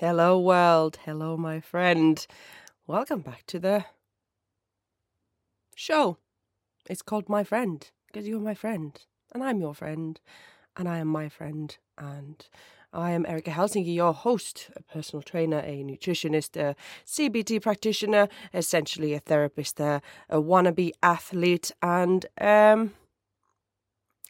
[0.00, 0.96] Hello, world.
[1.04, 2.26] Hello, my friend.
[2.86, 3.84] Welcome back to the
[5.74, 6.16] show.
[6.88, 8.98] It's called My Friend because you're my friend,
[9.34, 10.18] and I'm your friend,
[10.74, 12.48] and I am my friend, and
[12.94, 16.74] I am Erika Helsinki, your host, a personal trainer, a nutritionist, a
[17.04, 22.94] CBT practitioner, essentially a therapist, a, a wannabe athlete, and um,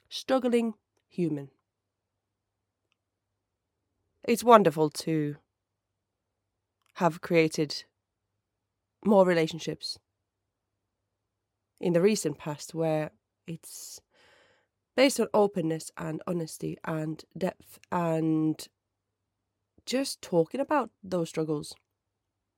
[0.09, 0.75] struggling
[1.09, 1.50] human.
[4.25, 5.37] It's wonderful to
[7.01, 7.85] have created
[9.07, 9.99] more relationships
[11.81, 13.11] in the recent past where
[13.46, 14.03] it's
[14.96, 18.68] based on openness and honesty and depth and
[19.86, 21.75] just talking about those struggles.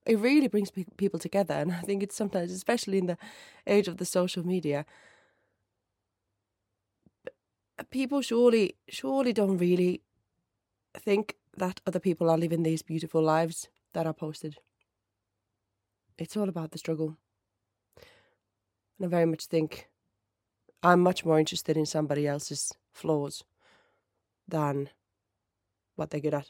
[0.07, 3.19] It really brings pe- people together, and I think it's sometimes, especially in the
[3.65, 4.85] age of the social media,
[7.91, 10.03] people surely, surely don't really
[10.95, 14.57] think that other people are living these beautiful lives that are posted.
[16.19, 17.17] It's all about the struggle.
[18.99, 19.89] And I very much think
[20.83, 23.45] I'm much more interested in somebody else's flaws
[24.49, 24.91] than
[25.97, 26.49] what they're good at.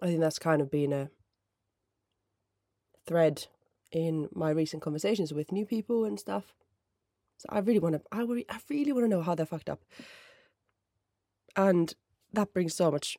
[0.00, 1.10] I think that's kind of been a
[3.06, 3.46] thread
[3.90, 6.54] in my recent conversations with new people and stuff.
[7.38, 9.82] So I really want to, I I really want to know how they're fucked up,
[11.56, 11.92] and
[12.32, 13.18] that brings so much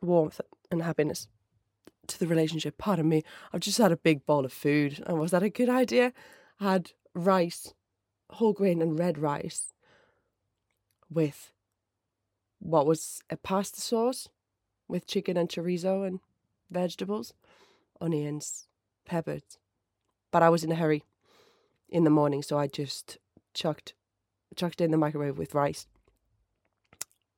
[0.00, 1.28] warmth and happiness
[2.12, 2.78] to the relationship.
[2.78, 5.68] Pardon me, I've just had a big bowl of food, and was that a good
[5.68, 6.12] idea?
[6.60, 7.74] I had rice,
[8.30, 9.72] whole grain and red rice,
[11.10, 11.52] with
[12.58, 14.28] what was a pasta sauce
[14.88, 16.20] with chicken and chorizo and
[16.70, 17.34] vegetables,
[18.00, 18.68] onions,
[19.04, 19.58] peppers.
[20.30, 21.04] But I was in a hurry
[21.88, 23.18] in the morning, so I just
[23.54, 23.94] chucked
[24.54, 25.86] chucked in the microwave with rice.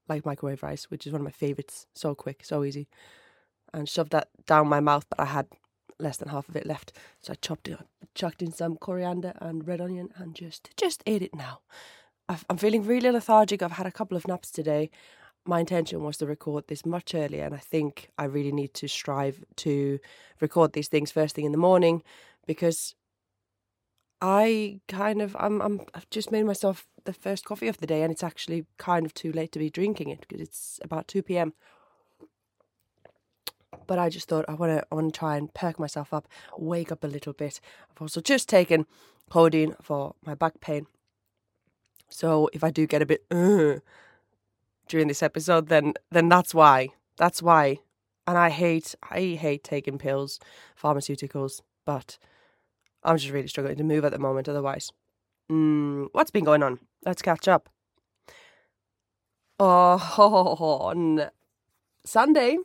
[0.09, 1.87] Like microwave rice, which is one of my favorites.
[1.95, 2.89] So quick, so easy
[3.75, 5.47] and shoved that down my mouth, but I had
[5.99, 6.93] less than half of it left.
[7.21, 7.79] So I chopped it,
[8.15, 11.61] chucked in some coriander and red onion, and just just ate it now.
[12.49, 13.63] I'm feeling really lethargic.
[13.63, 14.91] I've had a couple of naps today.
[15.45, 18.89] My intention was to record this much earlier, and I think I really need to
[18.89, 19.99] strive to
[20.41, 22.03] record these things first thing in the morning
[22.47, 22.95] because
[24.23, 28.03] I kind of I'm I'm I've just made myself the first coffee of the day,
[28.03, 31.23] and it's actually kind of too late to be drinking it because it's about two
[31.23, 31.53] p.m
[33.87, 36.29] but I just thought I want to I want to try and perk myself up,
[36.59, 37.61] wake up a little bit.
[37.91, 38.87] I've also just taken
[39.31, 40.87] codeine for my back pain.
[42.09, 43.81] So if I do get a bit uh,
[44.89, 46.89] during this episode, then then that's why.
[47.17, 47.81] That's why.
[48.27, 50.41] And I hate I hate taking pills,
[50.81, 52.19] pharmaceuticals, but
[53.03, 54.49] I'm just really struggling to move at the moment.
[54.49, 54.93] Otherwise,
[55.51, 56.79] mm, what's been going on?
[57.05, 57.69] Let's catch up.
[59.61, 59.99] Oh,
[60.83, 61.31] on
[62.05, 62.59] Sunday,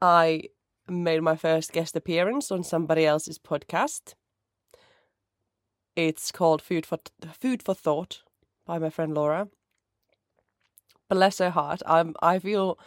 [0.00, 0.44] I
[0.88, 4.14] made my first guest appearance on somebody else's podcast.
[5.96, 6.98] It's called Food for
[7.32, 8.22] Food for Thought
[8.64, 9.48] by my friend Laura.
[11.08, 11.82] Bless her heart.
[11.86, 12.78] I'm I feel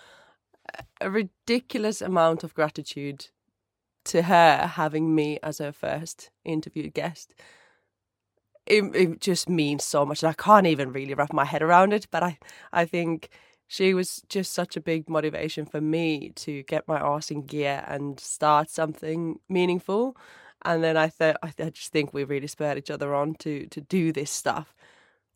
[1.02, 3.28] a ridiculous amount of gratitude
[4.06, 7.34] to her having me as her first interviewed guest.
[8.66, 10.24] It, it just means so much.
[10.24, 12.38] And I can't even really wrap my head around it, but I,
[12.72, 13.30] I think
[13.72, 17.86] she was just such a big motivation for me to get my arse in gear
[17.88, 20.18] and start something meaningful.
[20.66, 23.68] And then I thought, I, I just think we really spurred each other on to
[23.68, 24.76] to do this stuff.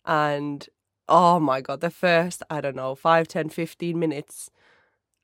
[0.05, 0.67] And
[1.07, 4.51] oh my god, the first I don't know five, ten, fifteen minutes,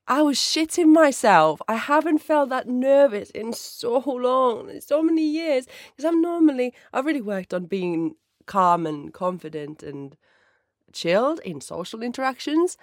[0.08, 1.62] I was shitting myself.
[1.68, 5.68] I haven't felt that nervous in so long, so many years.
[5.90, 10.16] Because I'm normally I've really worked on being calm and confident and
[10.94, 12.78] chilled in social interactions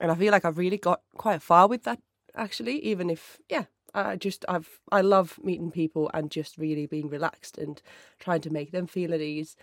[0.00, 2.00] and I feel like I've really got quite far with that
[2.34, 2.84] actually.
[2.84, 3.64] Even if yeah,
[3.94, 7.80] I just I've I love meeting people and just really being relaxed and
[8.18, 9.56] trying to make them feel at ease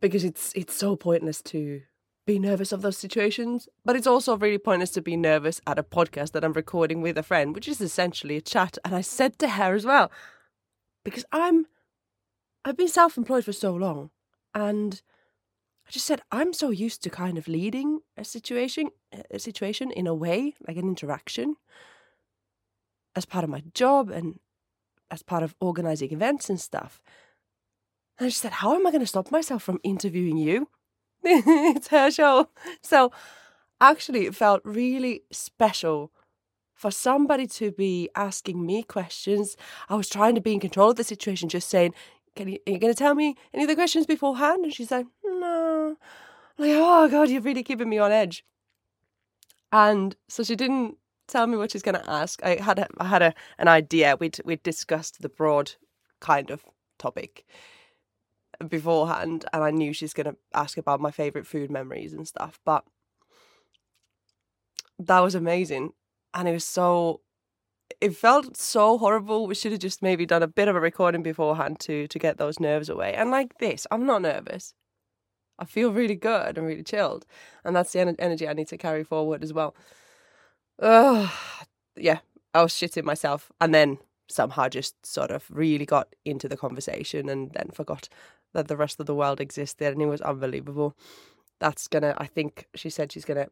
[0.00, 1.82] because it's it's so pointless to
[2.26, 5.82] be nervous of those situations, but it's also really pointless to be nervous at a
[5.82, 8.76] podcast that I'm recording with a friend, which is essentially a chat.
[8.84, 10.12] And I said to her as well,
[11.04, 11.66] because I'm
[12.64, 14.10] I've been self-employed for so long,
[14.54, 15.00] and
[15.88, 18.90] I just said I'm so used to kind of leading a situation,
[19.30, 21.56] a situation in a way, like an interaction,
[23.16, 24.38] as part of my job and
[25.10, 27.00] as part of organizing events and stuff.
[28.18, 30.68] And I just said, how am I going to stop myself from interviewing you?
[31.24, 32.50] it's her show.
[32.82, 33.10] So
[33.80, 36.12] actually, it felt really special
[36.74, 39.56] for somebody to be asking me questions.
[39.88, 41.94] I was trying to be in control of the situation, just saying,
[42.38, 44.64] can you, are you going to tell me any of the questions beforehand?
[44.64, 45.96] And she's like, no.
[46.56, 48.44] I'm like, oh God, you're really keeping me on edge.
[49.72, 50.96] And so she didn't
[51.26, 52.40] tell me what she's going to ask.
[52.44, 54.16] I had a, I had a, an idea.
[54.18, 55.72] We'd we'd discussed the broad
[56.20, 56.64] kind of
[56.98, 57.44] topic
[58.66, 62.60] beforehand, and I knew she's going to ask about my favorite food memories and stuff.
[62.64, 62.84] But
[64.98, 65.90] that was amazing,
[66.32, 67.20] and it was so.
[68.00, 69.46] It felt so horrible.
[69.46, 72.38] We should have just maybe done a bit of a recording beforehand to to get
[72.38, 73.14] those nerves away.
[73.14, 74.74] And like this, I'm not nervous.
[75.58, 77.26] I feel really good and really chilled,
[77.64, 79.74] and that's the energy I need to carry forward as well.
[80.78, 81.28] Uh,
[81.96, 82.20] yeah,
[82.54, 83.98] I was shitting myself, and then
[84.28, 88.08] somehow just sort of really got into the conversation, and then forgot
[88.54, 90.96] that the rest of the world existed, and it was unbelievable.
[91.58, 93.48] That's gonna, I think she said she's gonna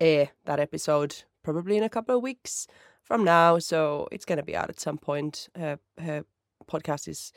[0.00, 2.66] air that episode probably in a couple of weeks
[3.06, 5.48] from now, so it's gonna be out at some point.
[5.56, 6.24] Her her
[6.68, 7.32] podcast is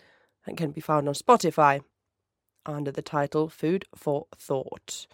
[0.46, 1.82] and can be found on Spotify
[2.66, 5.08] under the title Food for Thought.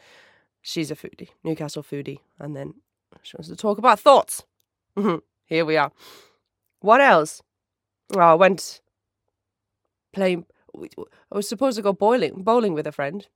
[0.62, 2.76] She's a foodie, Newcastle foodie, and then
[3.22, 4.46] she wants to talk about thoughts.
[5.46, 5.92] Here we are.
[6.80, 7.42] What else?
[8.10, 8.82] Well, I went
[10.14, 10.46] playing.
[10.76, 13.28] I was supposed to go bowling, bowling with a friend,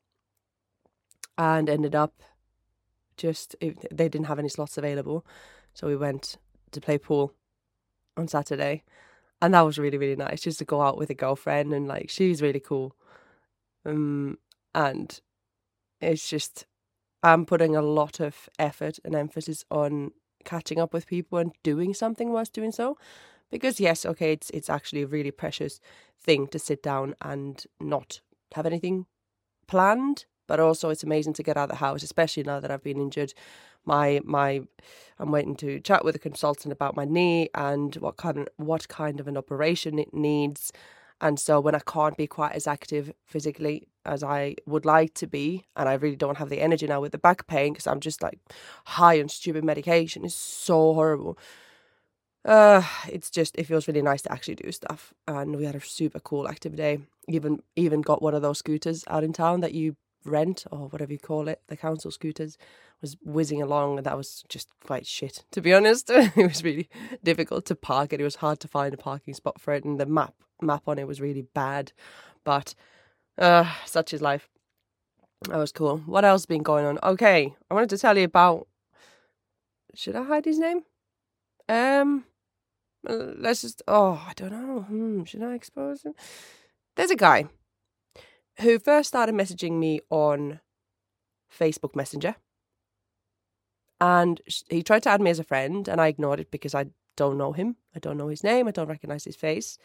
[1.37, 2.23] and ended up
[3.17, 5.25] just they didn't have any slots available,
[5.73, 6.37] so we went
[6.71, 7.33] to play pool
[8.17, 8.83] on Saturday,
[9.41, 12.09] and that was really really nice just to go out with a girlfriend and like
[12.09, 12.95] she's really cool,
[13.85, 14.37] um,
[14.73, 15.21] and
[16.01, 16.65] it's just
[17.23, 20.11] I'm putting a lot of effort and emphasis on
[20.45, 22.97] catching up with people and doing something whilst doing so.
[23.51, 25.79] Because yes, okay, it's it's actually a really precious
[26.21, 28.21] thing to sit down and not
[28.53, 29.05] have anything
[29.67, 32.83] planned, but also it's amazing to get out of the house, especially now that I've
[32.83, 33.33] been injured.
[33.85, 34.61] My my
[35.19, 38.89] I'm waiting to chat with a consultant about my knee and what kind of what
[38.89, 40.73] kind of an operation it needs
[41.21, 45.27] and so when I can't be quite as active physically as I would like to
[45.27, 47.99] be, and I really don't have the energy now with the back pain because I'm
[47.99, 48.39] just like
[48.85, 51.37] high on stupid medication, it's so horrible.
[52.45, 55.81] Uh, it's just it feels really nice to actually do stuff, and we had a
[55.81, 56.99] super cool active day.
[57.27, 61.11] Even even got one of those scooters out in town that you rent or whatever
[61.11, 62.57] you call it, the council scooters,
[63.01, 66.09] was whizzing along, and that was just quite shit to be honest.
[66.09, 66.89] it was really
[67.23, 68.21] difficult to park it.
[68.21, 70.99] It was hard to find a parking spot for it, and the map map on
[70.99, 71.91] it was really bad.
[72.43, 72.75] But
[73.37, 74.49] uh, such is life.
[75.47, 75.99] That was cool.
[75.99, 76.99] What else been going on?
[77.01, 78.67] Okay, I wanted to tell you about.
[79.95, 80.81] Should I hide his name?
[81.67, 82.25] Um,
[83.03, 83.81] let's just.
[83.87, 84.81] Oh, I don't know.
[84.81, 86.13] Hmm, should I expose him?
[86.95, 87.45] There's a guy
[88.61, 90.59] who first started messaging me on
[91.57, 92.35] Facebook Messenger.
[94.01, 96.85] And he tried to add me as a friend, and I ignored it because I
[97.17, 97.75] don't know him.
[97.95, 98.67] I don't know his name.
[98.67, 99.77] I don't recognize his face.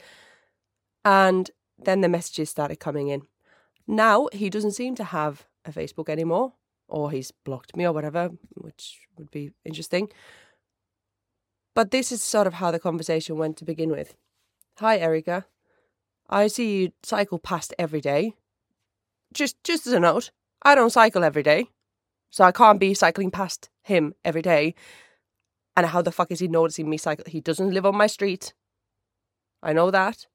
[1.05, 3.23] And then the messages started coming in.
[3.87, 6.53] Now he doesn't seem to have a Facebook anymore,
[6.89, 10.11] or he's blocked me or whatever, which would be interesting.
[11.75, 14.15] But this is sort of how the conversation went to begin with.
[14.79, 15.47] Hi, Erika.
[16.31, 18.35] I see you cycle past every day.
[19.35, 20.31] Just, just as a note,
[20.63, 21.67] I don't cycle every day,
[22.31, 24.75] so I can't be cycling past him every day.
[25.77, 27.25] And how the fuck is he noticing me cycle?
[27.29, 28.55] He doesn't live on my street.
[29.63, 30.27] I know that.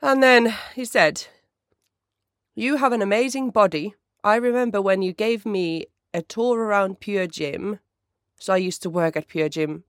[0.00, 1.26] And then he said,
[2.54, 3.94] You have an amazing body.
[4.22, 7.80] I remember when you gave me a tour around Pure Gym.
[8.38, 9.84] So I used to work at Pure Gym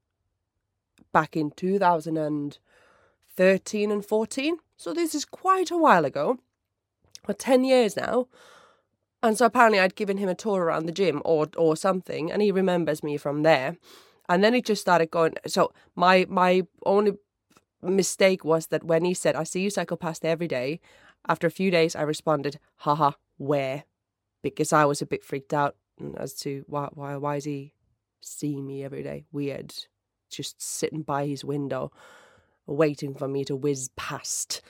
[1.11, 4.57] back in 2013 and 14.
[4.77, 6.39] So this is quite a while ago,
[7.27, 8.27] or 10 years now.
[9.23, 12.41] And so apparently I'd given him a tour around the gym or or something, and
[12.41, 13.77] he remembers me from there.
[14.27, 15.35] And then he just started going.
[15.47, 17.13] So my my only
[17.81, 20.81] mistake was that when he said, I see you cycle past every day,
[21.27, 23.85] after a few days I responded, haha, where?
[24.41, 25.75] Because I was a bit freaked out
[26.17, 27.73] as to why why why is he
[28.19, 29.25] seeing me every day?
[29.31, 29.73] Weird.
[30.29, 31.91] Just sitting by his window,
[32.65, 34.61] waiting for me to whiz past.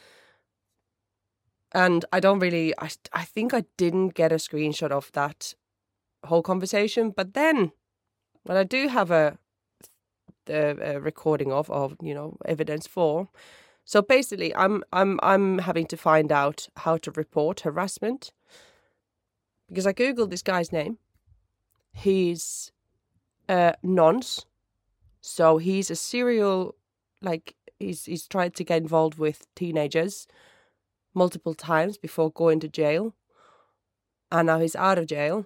[1.74, 5.56] And I don't really I I think I didn't get a screenshot of that
[6.26, 7.72] whole conversation, but then
[8.44, 9.38] when I do have a
[10.46, 13.30] the recording of of you know evidence for.
[13.86, 18.32] So basically, I'm I'm I'm having to find out how to report harassment
[19.68, 20.98] because I googled this guy's name.
[21.92, 22.72] He's
[23.50, 24.46] uh, nonce,
[25.22, 26.76] so he's a serial
[27.22, 30.28] like he's he's tried to get involved with teenagers
[31.14, 33.14] multiple times before going to jail,
[34.32, 35.46] and now he's out of jail,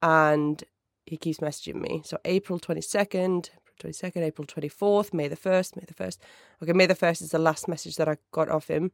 [0.00, 0.64] and
[1.06, 2.02] he keeps messaging me.
[2.04, 3.50] So April twenty second,
[3.82, 6.18] 22nd, April 24th, May the 1st, May the 1st.
[6.62, 8.92] Okay, May the 1st is the last message that I got off him.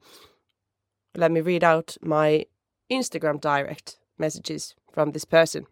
[1.16, 2.46] Let me read out my
[2.90, 5.66] Instagram direct messages from this person.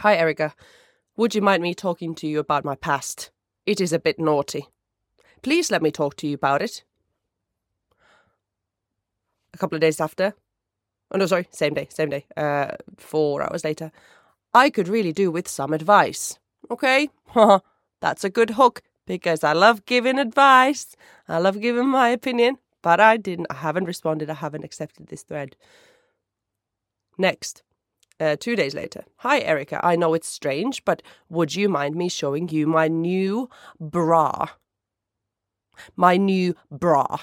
[0.00, 0.54] Hi, Erika.
[1.16, 3.30] Would you mind me talking to you about my past?
[3.66, 4.68] It is a bit naughty.
[5.42, 6.84] Please let me talk to you about it.
[9.54, 10.34] A couple of days after,
[11.10, 13.90] oh no, sorry, same day, same day, uh, four hours later,
[14.54, 16.38] I could really do with some advice.
[16.70, 17.10] Okay?
[18.00, 20.96] That's a good hook because I love giving advice.
[21.28, 25.22] I love giving my opinion, but I didn't, I haven't responded, I haven't accepted this
[25.22, 25.56] thread.
[27.18, 27.62] Next.
[28.18, 29.04] Uh, two days later.
[29.18, 29.80] Hi, Erika.
[29.82, 33.48] I know it's strange, but would you mind me showing you my new
[33.80, 34.48] bra?
[35.96, 37.20] My new bra.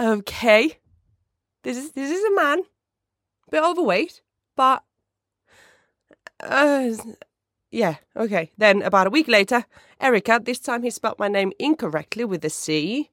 [0.00, 0.78] Okay.
[1.62, 2.62] This is this is a man.
[3.50, 4.22] Bit overweight,
[4.56, 4.82] but
[6.42, 6.92] uh,
[7.70, 8.50] yeah, okay.
[8.56, 9.66] Then about a week later,
[10.00, 13.10] Erica, this time he spelt my name incorrectly with a C.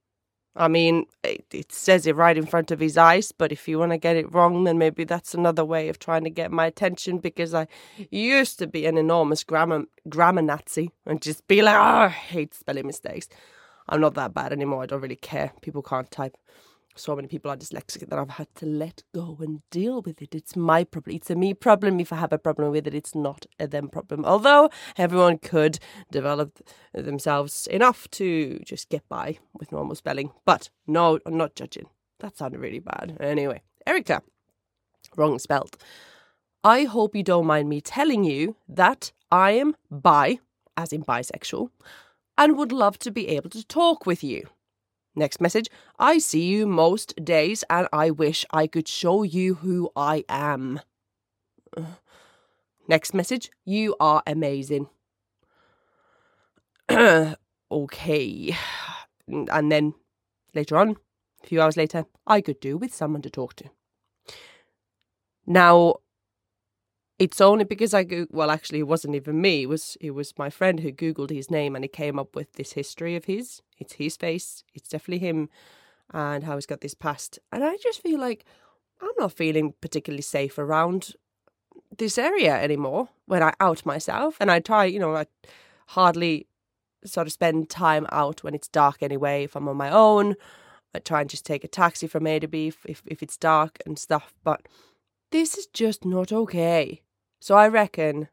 [0.56, 3.77] I mean, it, it, says it right in front of his eyes, but if you
[3.77, 6.65] want to get it wrong, then maybe that's another way of trying to get my
[6.65, 7.67] attention because I
[8.10, 12.56] used to be an enormous grammar, grammar Nazi and just be like, oh, I hate
[12.56, 13.29] spelling mistakes.
[13.88, 14.82] I'm not that bad anymore.
[14.82, 15.51] I don't really care.
[15.62, 16.36] People can't type
[16.98, 20.36] so many people are dyslexic that I've had to let go and deal with it.
[20.36, 21.16] It's my problem.
[21.16, 22.00] It's a me problem.
[22.00, 24.25] If I have a problem with it, it's not a them problem.
[24.25, 25.80] Although everyone could
[26.12, 26.60] develop
[26.94, 30.32] themselves enough to just get by with normal spelling.
[30.46, 31.88] But no, I'm not judging.
[32.20, 33.18] That sounded really bad.
[33.20, 34.22] Anyway, Erica,
[35.16, 35.77] wrong spelled.
[36.63, 40.39] I hope you don't mind me telling you that I am bi,
[40.75, 41.70] as in bisexual,
[42.38, 44.48] and would love to be able to talk with you.
[45.17, 49.89] Next message I see you most days and I wish I could show you who
[49.95, 50.79] I am.
[52.88, 54.89] Next message You are amazing.
[57.71, 58.55] okay.
[59.27, 59.95] And then
[60.53, 60.97] later on,
[61.43, 63.71] a few hours later, I could do with someone to talk to.
[65.47, 65.95] Now,
[67.19, 70.38] it's only because I go- well actually it wasn't even me it was it was
[70.38, 73.62] my friend who googled his name and he came up with this history of his.
[73.77, 75.50] It's his face it's definitely him
[76.13, 77.39] and how he's got this past.
[77.51, 78.45] And I just feel like
[79.01, 81.13] I'm not feeling particularly safe around
[81.97, 84.38] this area anymore when I out myself.
[84.39, 85.25] And I try you know I
[85.88, 86.47] hardly
[87.05, 90.36] sort of spend time out when it's dark anyway if I'm on my own.
[90.93, 93.38] I try and just take a taxi from A to B if, if, if it's
[93.38, 94.67] dark and stuff but
[95.31, 97.01] this is just not okay.
[97.39, 98.29] So I reckon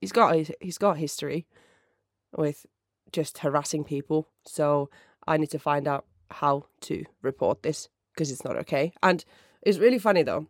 [0.00, 1.46] he's got he's got history
[2.36, 2.66] with
[3.12, 4.28] just harassing people.
[4.44, 4.90] So
[5.26, 8.92] I need to find out how to report this because it's not okay.
[9.02, 9.24] And
[9.62, 10.46] it's really funny though.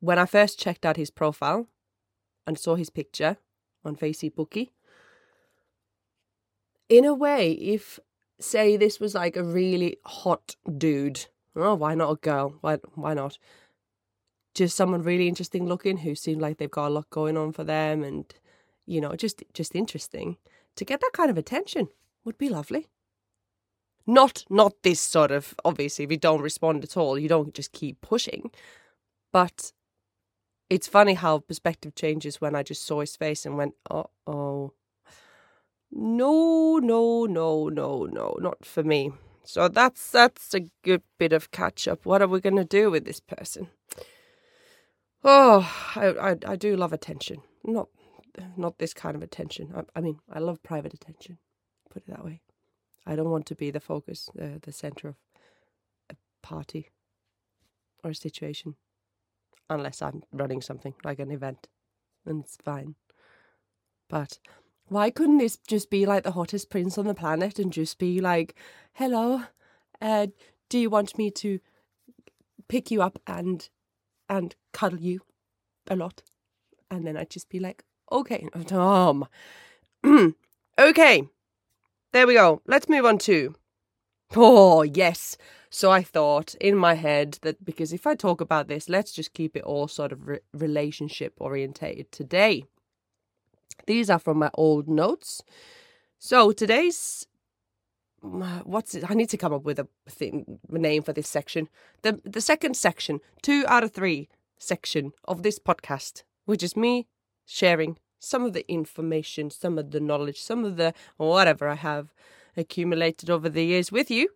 [0.00, 1.66] When I first checked out his profile
[2.46, 3.36] and saw his picture
[3.84, 4.70] on Facebookie,
[6.88, 7.98] in a way, if
[8.40, 12.54] say this was like a really hot dude, oh, why not a girl?
[12.60, 13.38] Why why not?
[14.58, 17.62] Just someone really interesting looking who seemed like they've got a lot going on for
[17.62, 18.34] them and
[18.86, 20.36] you know just just interesting.
[20.76, 21.88] To get that kind of attention
[22.24, 22.88] would be lovely.
[24.04, 27.72] Not not this sort of obviously if you don't respond at all you don't just
[27.72, 28.50] keep pushing.
[29.32, 29.72] But
[30.68, 34.72] it's funny how perspective changes when i just saw his face and went oh oh
[35.90, 39.12] no no no no no not for me.
[39.44, 42.90] So that's that's a good bit of catch up what are we going to do
[42.90, 43.68] with this person
[45.24, 47.42] Oh, I, I, I do love attention.
[47.64, 47.88] Not
[48.56, 49.72] not this kind of attention.
[49.74, 51.38] I, I mean, I love private attention.
[51.90, 52.40] Put it that way.
[53.04, 55.16] I don't want to be the focus, uh, the center of
[56.10, 56.90] a party
[58.04, 58.76] or a situation,
[59.68, 61.68] unless I'm running something like an event,
[62.24, 62.94] and it's fine.
[64.08, 64.38] But
[64.86, 68.20] why couldn't this just be like the hottest prince on the planet and just be
[68.20, 68.54] like,
[68.92, 69.42] "Hello,
[70.00, 70.28] uh,
[70.68, 71.58] do you want me to
[72.68, 73.68] pick you up and
[74.28, 75.20] and cuddle you
[75.88, 76.22] a lot.
[76.90, 79.26] And then I'd just be like, okay, Tom.
[80.78, 81.28] okay,
[82.12, 82.62] there we go.
[82.66, 83.54] Let's move on to.
[84.36, 85.36] Oh, yes.
[85.70, 89.34] So I thought in my head that because if I talk about this, let's just
[89.34, 92.64] keep it all sort of re- relationship orientated today.
[93.86, 95.42] These are from my old notes.
[96.18, 97.26] So today's
[98.24, 99.08] Mm, uh, what's it?
[99.08, 101.68] I need to come up with a thing, a name for this section.
[102.02, 107.06] The the second section, two out of three section of this podcast, which is me
[107.46, 112.12] sharing some of the information, some of the knowledge, some of the whatever I have
[112.56, 114.28] accumulated over the years with you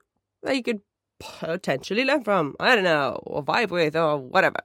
[0.43, 0.81] that you could
[1.19, 2.55] potentially learn from.
[2.61, 4.61] I don't know, or vibe with, or whatever.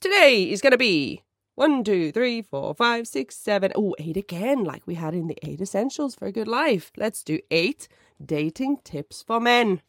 [0.00, 1.22] Today is going to be
[1.54, 3.72] one, two, three, four, five, six, seven.
[3.76, 6.90] Oh, eight again, like we had in the eight essentials for a good life.
[6.96, 7.86] Let's do eight
[8.24, 9.82] dating tips for men.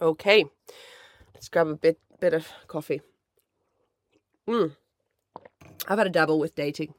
[0.00, 0.44] Okay,
[1.34, 3.00] let's grab a bit bit of coffee.
[4.48, 4.76] Mm.
[5.88, 6.94] I've had a dabble with dating.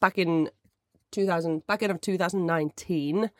[0.00, 0.50] Back in
[1.10, 3.30] 2000, back in of 2019,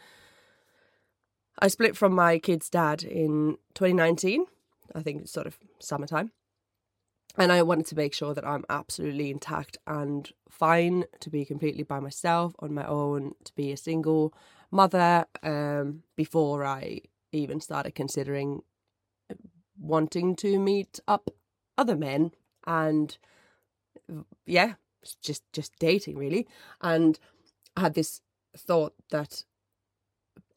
[1.59, 4.47] I split from my kid's dad in 2019.
[4.95, 6.33] I think it's sort of summertime.
[7.39, 11.85] And I wanted to make sure that I'm absolutely intact and fine to be completely
[11.85, 14.35] by myself on my own, to be a single
[14.71, 17.01] mother um, before I
[17.33, 18.63] even started considering
[19.79, 21.31] wanting to meet up
[21.79, 22.33] other men
[22.67, 23.17] and
[24.47, 24.75] yeah,
[25.23, 26.47] just just dating really.
[26.81, 27.19] And
[27.77, 28.21] I had this
[28.57, 29.45] thought that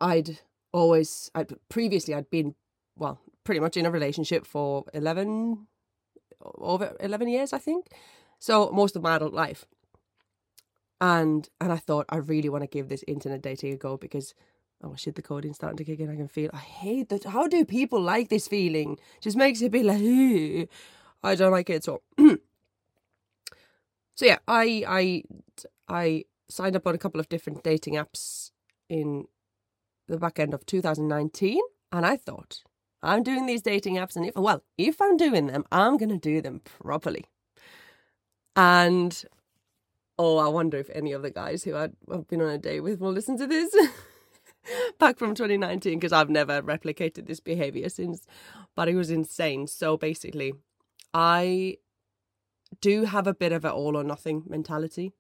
[0.02, 0.40] I'd
[0.72, 2.56] always I previously I'd been
[2.98, 5.68] well pretty much in a relationship for 11
[6.42, 7.88] over 11 years I think
[8.40, 9.66] so most of my adult life
[11.04, 14.34] and and I thought I really want to give this internet dating a go because
[14.82, 17.46] oh shit the codeine's starting to kick in I can feel I hate that how
[17.46, 20.70] do people like this feeling just makes it be like.
[21.22, 22.04] I don't like it at all
[24.16, 25.24] so yeah I I
[25.90, 28.52] I signed up on a couple of different dating apps
[28.88, 29.26] in
[30.08, 31.60] the back end of 2019
[31.92, 32.64] and I thought
[33.02, 36.40] I'm doing these dating apps and if well if I'm doing them I'm to do
[36.42, 37.26] them properly
[38.56, 39.26] and
[40.18, 43.00] oh I wonder if any of the guys who I've been on a date with
[43.00, 43.76] will listen to this
[45.00, 48.26] back from 2019 because I've never replicated this behavior since
[48.76, 50.54] but it was insane so basically
[51.14, 51.78] I
[52.82, 55.14] do have a bit of an all or nothing mentality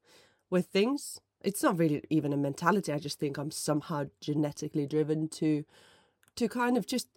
[0.50, 2.92] with things it's not really even a mentality.
[2.92, 5.66] I just think I'm somehow genetically driven to
[6.36, 7.08] to kind of just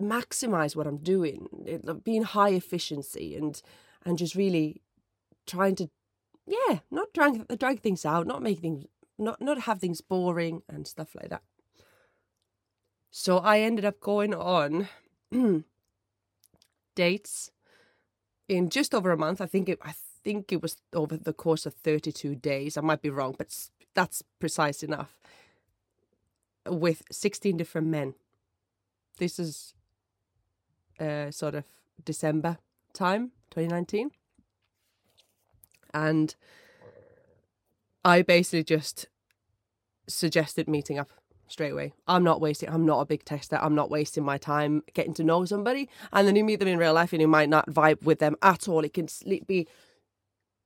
[0.00, 3.60] maximize what I'm doing, it, being high efficiency and
[4.04, 4.82] and just really
[5.46, 5.90] trying to
[6.46, 8.86] yeah, not drag drag things out, not make things
[9.18, 11.42] not not have things boring and stuff like that.
[13.10, 14.88] So I ended up going on
[16.94, 17.50] dates
[18.48, 19.40] in just over a month.
[19.40, 22.76] I think it, I think it was over the course of 32 days.
[22.76, 23.54] I might be wrong, but
[23.94, 25.16] that's precise enough.
[26.66, 28.14] With 16 different men.
[29.18, 29.74] This is
[30.98, 31.64] uh, sort of
[32.04, 32.58] December
[32.92, 34.10] time, 2019.
[35.94, 36.34] And
[38.04, 39.06] I basically just
[40.06, 41.08] suggested meeting up
[41.48, 41.94] straight away.
[42.06, 43.58] I'm not wasting, I'm not a big tester.
[43.60, 45.88] I'm not wasting my time getting to know somebody.
[46.12, 48.36] And then you meet them in real life and you might not vibe with them
[48.42, 48.84] at all.
[48.84, 49.08] It can
[49.46, 49.68] be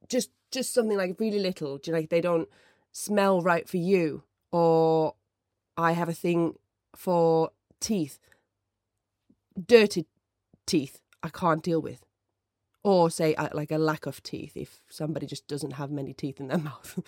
[0.09, 1.79] just just something like really little.
[1.79, 2.49] Do you know, like they don't
[2.93, 5.15] smell right for you, or
[5.77, 6.55] I have a thing
[6.97, 8.19] for teeth,
[9.67, 10.07] dirty
[10.67, 11.01] teeth.
[11.23, 12.05] I can't deal with,
[12.85, 14.57] or say uh, like a lack of teeth.
[14.57, 16.99] If somebody just doesn't have many teeth in their mouth,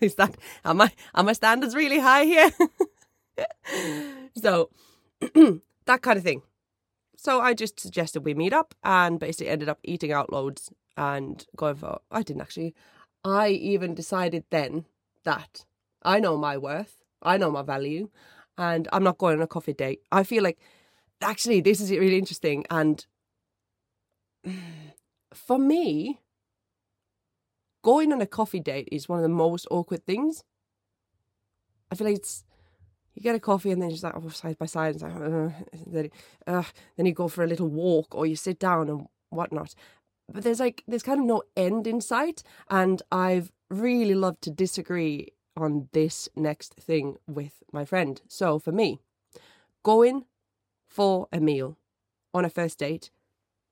[0.00, 2.50] is that are my are my standards really high here?
[4.36, 4.70] so
[5.86, 6.42] that kind of thing.
[7.16, 11.44] So I just suggested we meet up and basically ended up eating out loads and
[11.56, 12.74] going for I didn't actually
[13.24, 14.84] I even decided then
[15.24, 15.64] that
[16.02, 18.10] I know my worth, I know my value,
[18.58, 20.02] and I'm not going on a coffee date.
[20.12, 20.58] I feel like
[21.22, 23.06] actually this is really interesting and
[25.34, 26.20] for me
[27.82, 30.42] going on a coffee date is one of the most awkward things.
[31.90, 32.44] I feel like it's
[33.14, 35.12] you get a coffee and then you're just like oh, side by side and like,
[35.14, 36.10] uh, then,
[36.46, 36.62] uh,
[36.96, 39.74] then you go for a little walk or you sit down and whatnot
[40.32, 44.50] but there's like there's kind of no end in sight and i've really loved to
[44.50, 48.98] disagree on this next thing with my friend so for me
[49.82, 50.24] going
[50.86, 51.76] for a meal
[52.32, 53.10] on a first date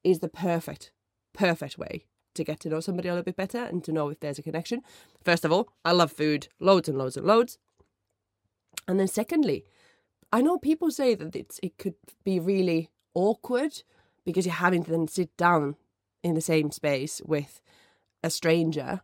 [0.05, 0.93] is the perfect
[1.33, 4.21] perfect way to get to know somebody a little bit better and to know if
[4.21, 4.83] there's a connection
[5.23, 7.59] first of all i love food loads and loads and loads
[8.89, 9.65] and then secondly
[10.33, 13.83] i know people say that it's it could be really awkward
[14.25, 15.77] because you're having to then sit down
[16.23, 17.61] in the same space with
[18.23, 19.01] a stranger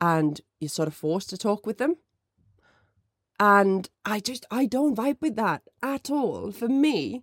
[0.00, 1.96] and you're sort of forced to talk with them.
[3.40, 6.50] And I just, I don't vibe with that at all.
[6.50, 7.22] For me,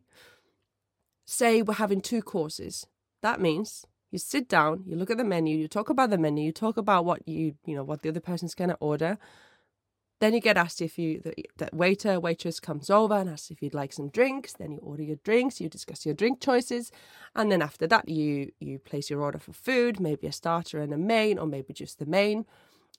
[1.26, 2.88] say we're having two courses.
[3.22, 3.86] That means
[4.16, 6.78] you sit down, you look at the menu, you talk about the menu, you talk
[6.78, 9.18] about what you, you know, what the other person's going to order.
[10.22, 13.62] Then you get asked if you, the, the waiter, waitress comes over and asks if
[13.62, 14.54] you'd like some drinks.
[14.54, 16.94] Then you order your drinks, you discuss your drink choices.
[17.36, 20.94] And then after that, you, you place your order for food, maybe a starter and
[20.94, 22.46] a main, or maybe just the main.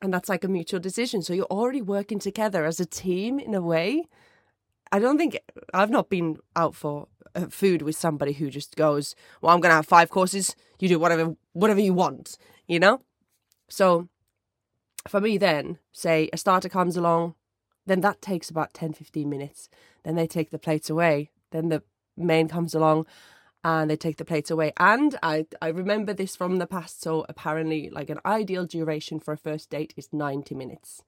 [0.02, 1.22] And that's like a mutual decision.
[1.22, 4.06] So you're already working together as a team in a way.
[4.92, 5.38] I don't think
[5.74, 9.70] I've not been out for uh, food with somebody who just goes, "Well, I'm to
[9.70, 10.54] have five courses.
[10.78, 13.00] You do whatever whatever you want," you know.
[13.68, 14.08] So
[15.08, 17.34] for me then say a starter comes along
[17.86, 19.68] then that takes about 10 15 minutes
[20.02, 21.80] then they take the plates away then the
[22.16, 23.06] main comes along
[23.66, 24.72] and they take the plates away.
[24.76, 27.02] And I, I remember this from the past.
[27.02, 31.02] So apparently, like an ideal duration for a first date is 90 minutes.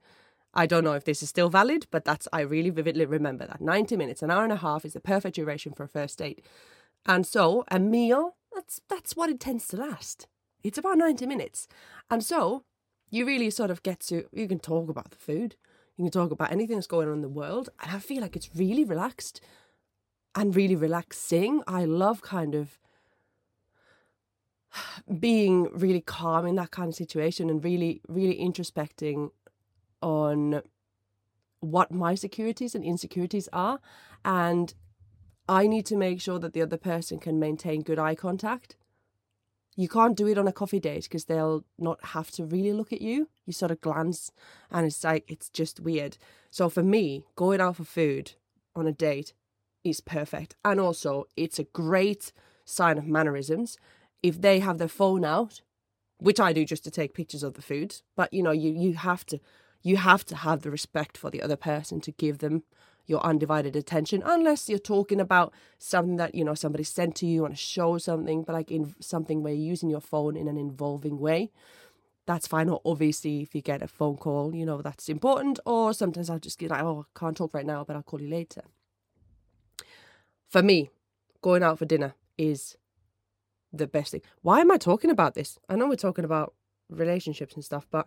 [0.59, 3.61] I don't know if this is still valid, but that's I really vividly remember that
[3.61, 6.45] 90 minutes, an hour and a half is the perfect duration for a first date.
[7.07, 10.27] And so a meal, that's that's what it tends to last.
[10.65, 11.69] It's about 90 minutes.
[12.11, 12.65] And so
[13.09, 15.55] you really sort of get to you can talk about the food.
[15.97, 17.69] You can talk about anything that's going on in the world.
[17.81, 19.41] And I feel like it's really relaxed
[20.35, 21.63] and really relaxing.
[21.69, 22.81] I love kind of
[25.21, 29.31] being really calm in that kind of situation and really, really introspecting
[30.03, 30.63] on
[31.61, 33.81] what my securities and insecurities are.
[34.25, 34.75] And
[35.49, 38.77] I need to make sure that the other person can maintain good eye contact.
[39.77, 42.93] You can't do it on a coffee date because they'll not have to really look
[42.93, 43.29] at you.
[43.47, 44.33] You sort of glance
[44.71, 46.19] and it's like, it's just weird.
[46.51, 48.33] So for me, going out for food
[48.75, 49.33] on a date
[49.85, 50.57] is perfect.
[50.65, 52.33] And also, it's a great
[52.65, 53.79] sign of mannerisms.
[54.23, 55.63] If they have their phone out,
[56.19, 58.95] which I do just to take pictures of the food, but you know, you, you
[58.95, 59.39] have to
[59.89, 62.63] you have to have the respect for the other person to give them
[63.07, 67.47] your undivided attention unless you're talking about something that you know somebody sent to you
[67.47, 70.47] on a show or something but like in something where you're using your phone in
[70.47, 71.51] an involving way.
[72.27, 75.95] That's fine or obviously if you get a phone call you know that's important or
[75.95, 78.29] sometimes i'll just get like oh i can't talk right now but i'll call you
[78.29, 78.63] later.
[80.47, 80.91] For me
[81.41, 82.77] going out for dinner is
[83.73, 84.23] the best thing.
[84.43, 85.59] Why am i talking about this?
[85.67, 86.53] I know we're talking about
[86.91, 88.07] relationships and stuff but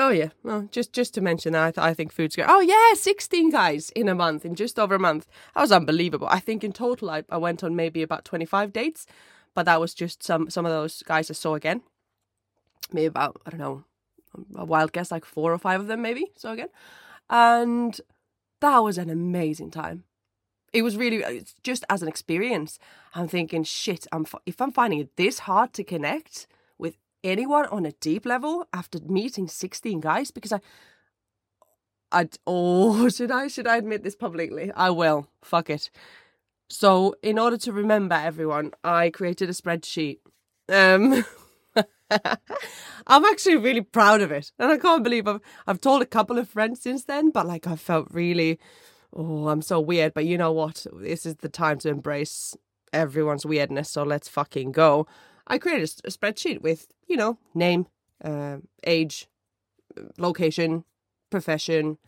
[0.00, 2.46] Oh yeah, well, just just to mention that, I, th- I think food's great.
[2.48, 5.26] Oh yeah, sixteen guys in a month, in just over a month.
[5.56, 6.28] That was unbelievable.
[6.30, 9.06] I think in total, I, I went on maybe about twenty five dates,
[9.56, 11.82] but that was just some some of those guys I saw again.
[12.92, 13.84] Maybe about I don't know,
[14.54, 16.68] a wild guess, like four or five of them maybe saw again,
[17.28, 18.00] and
[18.60, 20.04] that was an amazing time.
[20.72, 22.78] It was really it's just as an experience.
[23.16, 26.46] I'm thinking, shit, I'm if I'm finding it this hard to connect
[27.24, 30.60] anyone on a deep level after meeting 16 guys because I
[32.10, 34.72] I oh should I should I admit this publicly?
[34.72, 35.28] I will.
[35.42, 35.90] Fuck it.
[36.70, 40.18] So in order to remember everyone, I created a spreadsheet.
[40.68, 41.24] Um
[43.06, 44.52] I'm actually really proud of it.
[44.58, 47.66] And I can't believe I've I've told a couple of friends since then, but like
[47.66, 48.58] I felt really
[49.14, 50.14] oh, I'm so weird.
[50.14, 50.86] But you know what?
[50.92, 52.56] This is the time to embrace
[52.92, 55.06] everyone's weirdness, so let's fucking go.
[55.48, 57.86] I created a, spreadsheet with, you know, name,
[58.22, 59.26] uh, age,
[60.18, 60.84] location,
[61.30, 61.98] profession,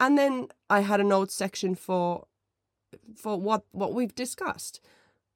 [0.00, 2.26] and then I had a notes section for
[3.14, 4.80] for what what we've discussed.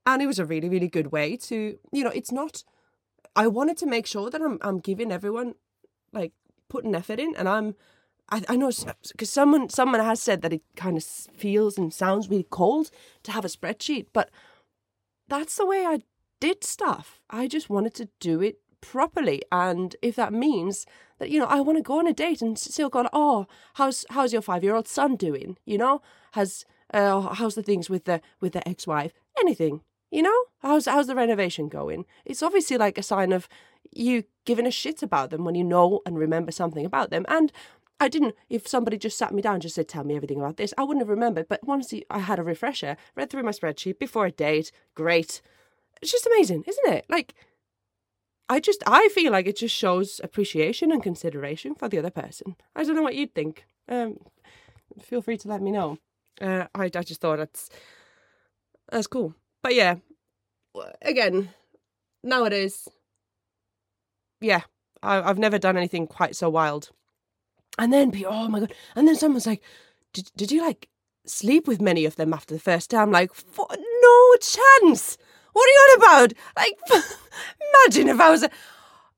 [0.07, 2.65] And it was a really really good way to, you know, it's not
[3.37, 5.55] I wanted to make sure that I'm I'm giving everyone
[6.13, 6.33] like
[6.69, 7.75] putting effort in and I'm
[8.31, 8.71] I, I know
[9.13, 12.91] because someone someone has said that it kind of feels and sounds really cold
[13.25, 14.31] to have a spreadsheet, but
[15.29, 16.01] that's the way I
[16.41, 17.21] did stuff.
[17.31, 19.43] I just wanted to do it properly.
[19.53, 20.87] And if that means
[21.19, 24.05] that, you know, I want to go on a date and still go, oh, how's
[24.11, 25.59] how's your five year old son doing?
[25.65, 26.03] You know?
[26.33, 29.13] Has uh, how's the things with the with the ex wife?
[29.39, 29.83] Anything.
[30.11, 30.45] You know?
[30.61, 32.05] How's how's the renovation going?
[32.25, 33.49] It's obviously like a sign of
[33.93, 37.25] you giving a shit about them when you know and remember something about them.
[37.29, 37.53] And
[38.03, 40.57] I didn't, if somebody just sat me down and just said, tell me everything about
[40.57, 41.49] this, I wouldn't have remembered.
[41.49, 45.43] But once I had a refresher, read through my spreadsheet before a date, great.
[46.03, 47.05] It's just amazing, isn't it?
[47.09, 47.35] Like,
[48.49, 52.57] I just, I feel like it just shows appreciation and consideration for the other person.
[52.75, 53.65] I don't know what you'd think.
[53.89, 54.19] Um,
[55.01, 55.99] feel free to let me know.
[56.41, 57.71] Uh, I, I just thought that's,
[58.91, 59.35] that's cool.
[59.63, 59.97] But yeah,
[61.03, 61.51] again,
[62.25, 62.89] nowadays,
[64.41, 64.63] yeah,
[65.03, 66.91] I, I've never done anything quite so wild.
[67.79, 68.75] And then, oh my God.
[68.97, 69.63] And then someone's like,
[70.13, 70.89] did, did you like
[71.25, 73.03] sleep with many of them after the first time?
[73.03, 75.19] I'm like, no chance.
[75.53, 76.33] What are you on about?
[76.57, 76.79] Like,
[77.85, 78.43] imagine if I was.
[78.45, 78.51] A,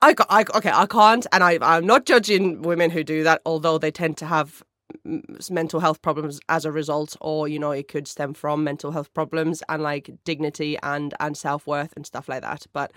[0.01, 3.79] I, I okay, I can't, and I I'm not judging women who do that, although
[3.79, 4.63] they tend to have
[5.51, 9.13] mental health problems as a result, or you know, it could stem from mental health
[9.15, 12.67] problems and like dignity and and self worth and stuff like that.
[12.73, 12.93] But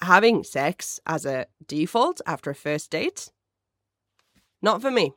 [0.00, 3.30] having sex as a default after a first date,
[4.62, 5.12] not for me.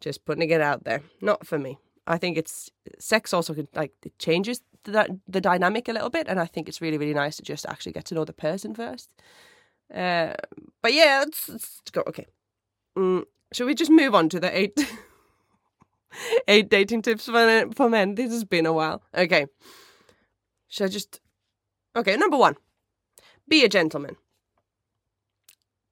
[0.00, 1.78] Just putting it out there, not for me.
[2.06, 6.28] I think it's sex also can like it changes the, the dynamic a little bit,
[6.28, 8.74] and I think it's really really nice to just actually get to know the person
[8.74, 9.10] first.
[9.94, 10.34] Uh,
[10.82, 12.02] but yeah, let's, let's go.
[12.06, 12.26] Okay,
[12.96, 14.78] mm, should we just move on to the eight
[16.48, 18.14] eight dating tips for for men?
[18.14, 19.02] This has been a while.
[19.16, 19.46] Okay,
[20.68, 21.20] should I just?
[21.96, 22.56] Okay, number one,
[23.48, 24.16] be a gentleman.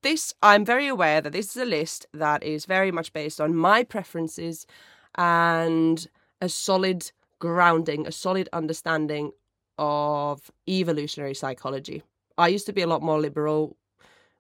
[0.03, 3.55] This, I'm very aware that this is a list that is very much based on
[3.55, 4.67] my preferences
[5.15, 6.09] and
[6.41, 9.33] a solid grounding, a solid understanding
[9.77, 12.05] of evolutionary psychology.
[12.39, 13.77] I used to be a lot more liberal,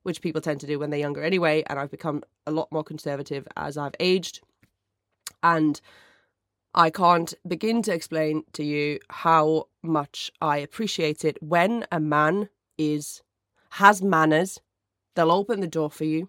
[0.05, 2.85] which people tend to do when they're younger anyway, and I've become a lot more
[2.85, 4.41] conservative as I've aged.
[5.43, 5.81] And
[6.77, 12.51] I can't begin to explain to you how much I appreciate it when a man
[12.79, 13.21] is
[13.81, 14.61] has manners.
[15.17, 16.29] They'll open the door for you.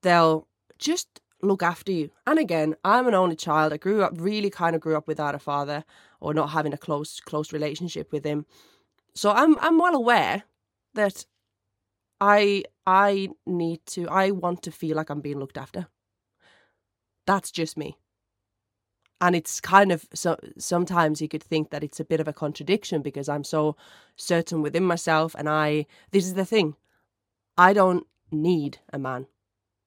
[0.00, 2.10] They'll just look after you.
[2.26, 3.72] And again, I'm an only child.
[3.72, 5.84] I grew up really kind of grew up without a father
[6.20, 8.46] or not having a close close relationship with him.
[9.14, 10.44] So I'm I'm well aware
[10.94, 11.26] that
[12.20, 15.88] I I need to I want to feel like I'm being looked after.
[17.26, 17.96] That's just me
[19.22, 22.32] and it's kind of so sometimes you could think that it's a bit of a
[22.32, 23.76] contradiction because i'm so
[24.16, 26.74] certain within myself and i this is the thing
[27.56, 29.26] i don't need a man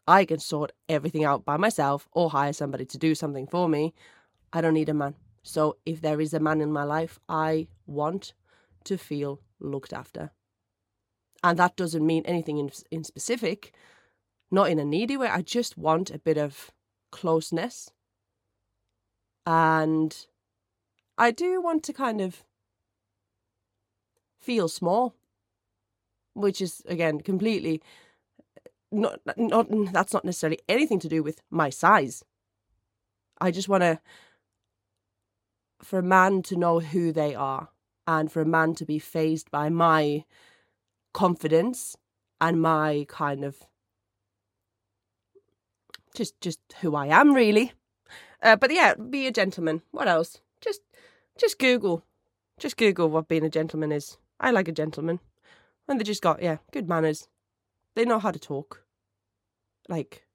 [0.08, 3.94] i can sort everything out by myself or hire somebody to do something for me.
[4.54, 5.16] I don't need a man.
[5.44, 8.34] So if there is a man in my life i want
[8.86, 10.32] to feel looked after.
[11.44, 13.74] And that doesn't mean anything in, in specific
[14.52, 15.28] not in a needy way.
[15.28, 16.72] I just want a bit of
[17.12, 17.92] closeness.
[19.46, 20.16] And
[21.18, 22.44] I do want to kind of
[24.40, 25.16] feel small,
[26.34, 27.82] which is again completely
[28.92, 32.24] not not that's not necessarily anything to do with my size.
[33.42, 34.00] I just want to
[35.82, 37.70] for a man to know who they are
[38.08, 40.24] and for a man to be phased by my
[41.14, 41.98] confidence
[42.40, 43.58] and my kind of
[46.14, 47.74] just just who I am really
[48.46, 49.82] uh, but yeah, be a gentleman.
[49.92, 50.40] What else?
[50.62, 50.82] Just
[51.38, 52.04] just Google.
[52.60, 54.18] Just Google what being a gentleman is.
[54.40, 55.20] I like a gentleman.
[55.88, 57.28] And they just got, yeah, good manners.
[57.96, 58.84] They know how to talk.
[59.88, 60.26] Like,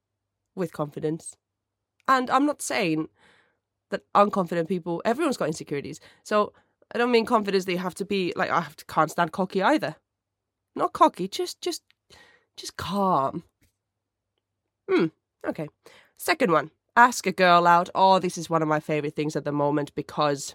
[0.54, 1.36] with confidence.
[2.08, 3.08] And I'm not saying
[3.90, 6.00] that unconfident people, everyone's got insecurities.
[6.22, 6.52] So
[6.94, 9.62] I don't mean confidence you have to be, like, I have to, can't stand cocky
[9.62, 9.96] either.
[10.74, 11.82] Not cocky, just, just,
[12.56, 13.44] just calm.
[14.88, 15.06] Hmm,
[15.46, 15.68] okay.
[16.16, 17.88] Second one ask a girl out.
[17.94, 20.54] Oh, this is one of my favorite things at the moment because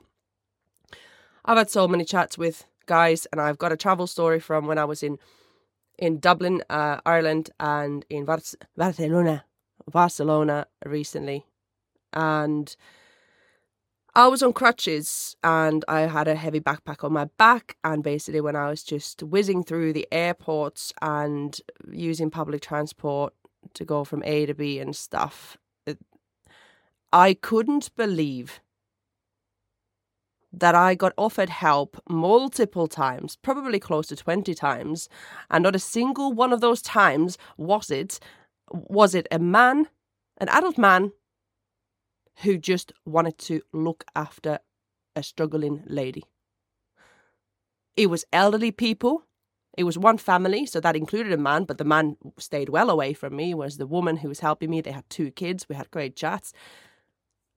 [1.43, 4.77] I've had so many chats with guys, and I've got a travel story from when
[4.77, 5.17] I was in
[5.97, 8.39] in Dublin, uh, Ireland, and in Bar-
[8.75, 9.45] Barcelona,
[9.91, 11.45] Barcelona recently,
[12.13, 12.75] and
[14.17, 17.75] I was on crutches and I had a heavy backpack on my back.
[17.83, 21.59] And basically, when I was just whizzing through the airports and
[21.91, 23.33] using public transport
[23.73, 25.57] to go from A to B and stuff,
[27.11, 28.61] I couldn't believe
[30.59, 35.09] that I got offered help multiple times, probably close to 20 times,
[35.49, 38.19] and not a single one of those times was it
[38.71, 39.87] was it a man,
[40.37, 41.11] an adult man
[42.37, 44.59] who just wanted to look after
[45.15, 46.23] a struggling lady.
[47.95, 49.23] It was elderly people.
[49.77, 53.13] It was one family, so that included a man, but the man stayed well away
[53.13, 53.53] from me.
[53.53, 54.81] Was the woman who was helping me.
[54.81, 55.67] They had two kids.
[55.69, 56.53] We had great chats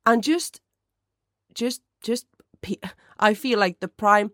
[0.09, 0.61] and just
[1.55, 2.27] just just
[3.19, 4.31] i feel like the prime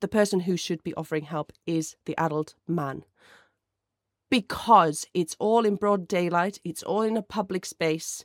[0.00, 3.04] the person who should be offering help is the adult man.
[4.30, 8.24] Because it's all in broad daylight it's all in a public space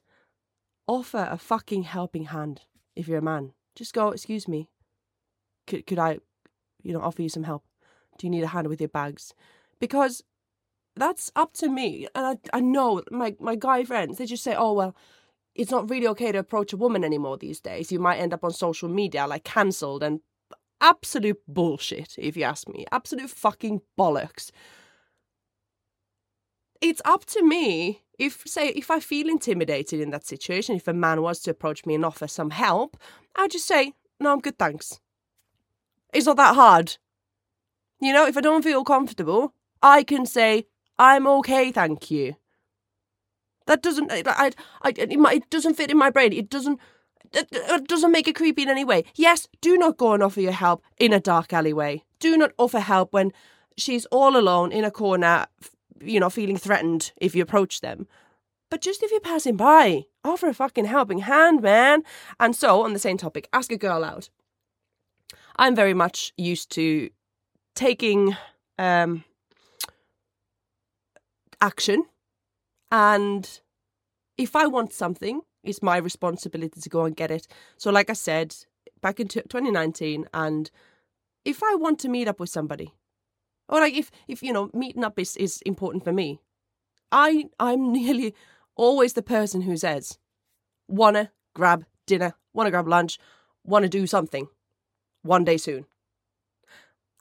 [0.88, 2.62] offer a fucking helping hand
[2.96, 3.54] if you're a man.
[3.76, 4.70] Just go excuse me.
[5.68, 6.20] Could, could i
[6.82, 7.64] you know offer you some help?
[8.18, 9.34] Do you need a hand with your bags?
[9.80, 10.24] Because
[10.98, 14.56] that's up to me and i, I know my, my guy friends they just say
[14.56, 14.96] oh well
[15.58, 17.92] it's not really okay to approach a woman anymore these days.
[17.92, 20.22] You might end up on social media like cancelled and
[20.80, 22.86] absolute bullshit, if you ask me.
[22.92, 24.52] Absolute fucking bollocks.
[26.80, 30.94] It's up to me if, say, if I feel intimidated in that situation, if a
[30.94, 32.96] man was to approach me and offer some help,
[33.36, 35.00] I'd just say, no, I'm good, thanks.
[36.14, 36.98] It's not that hard.
[38.00, 40.68] You know, if I don't feel comfortable, I can say,
[41.00, 42.36] I'm okay, thank you.
[43.68, 44.12] That doesn't.
[44.12, 44.52] Uh, I,
[44.82, 46.34] I, I, it doesn't fit in my brain.
[46.34, 46.80] It doesn't.
[47.36, 49.04] Uh, uh, it doesn't make it creepy in any way.
[49.16, 52.04] Yes, do not go and offer your help in a dark alleyway.
[52.20, 53.32] Do not offer help when
[53.76, 55.46] she's all alone in a corner,
[56.02, 58.08] you know, feeling threatened if you approach them.
[58.70, 62.04] But just if you're passing by, offer a fucking helping hand, man.
[62.40, 64.30] And so, on the same topic, ask a girl out.
[65.58, 67.10] I'm very much used to
[67.76, 68.36] taking
[68.80, 69.26] um,
[71.62, 72.06] action
[72.92, 73.60] and
[74.38, 77.48] if I want something, it's my responsibility to go and get it.
[77.78, 78.56] So, like I said,
[79.02, 80.72] back in 2019, and
[81.44, 82.94] if I want to meet up with somebody,
[83.68, 86.40] or like if, if you know, meeting up is, is important for me,
[87.12, 88.34] I, I'm nearly
[88.76, 90.18] always the person who says,
[90.88, 93.20] wanna grab dinner, wanna grab lunch,
[93.64, 94.48] wanna do something
[95.24, 95.86] one day soon.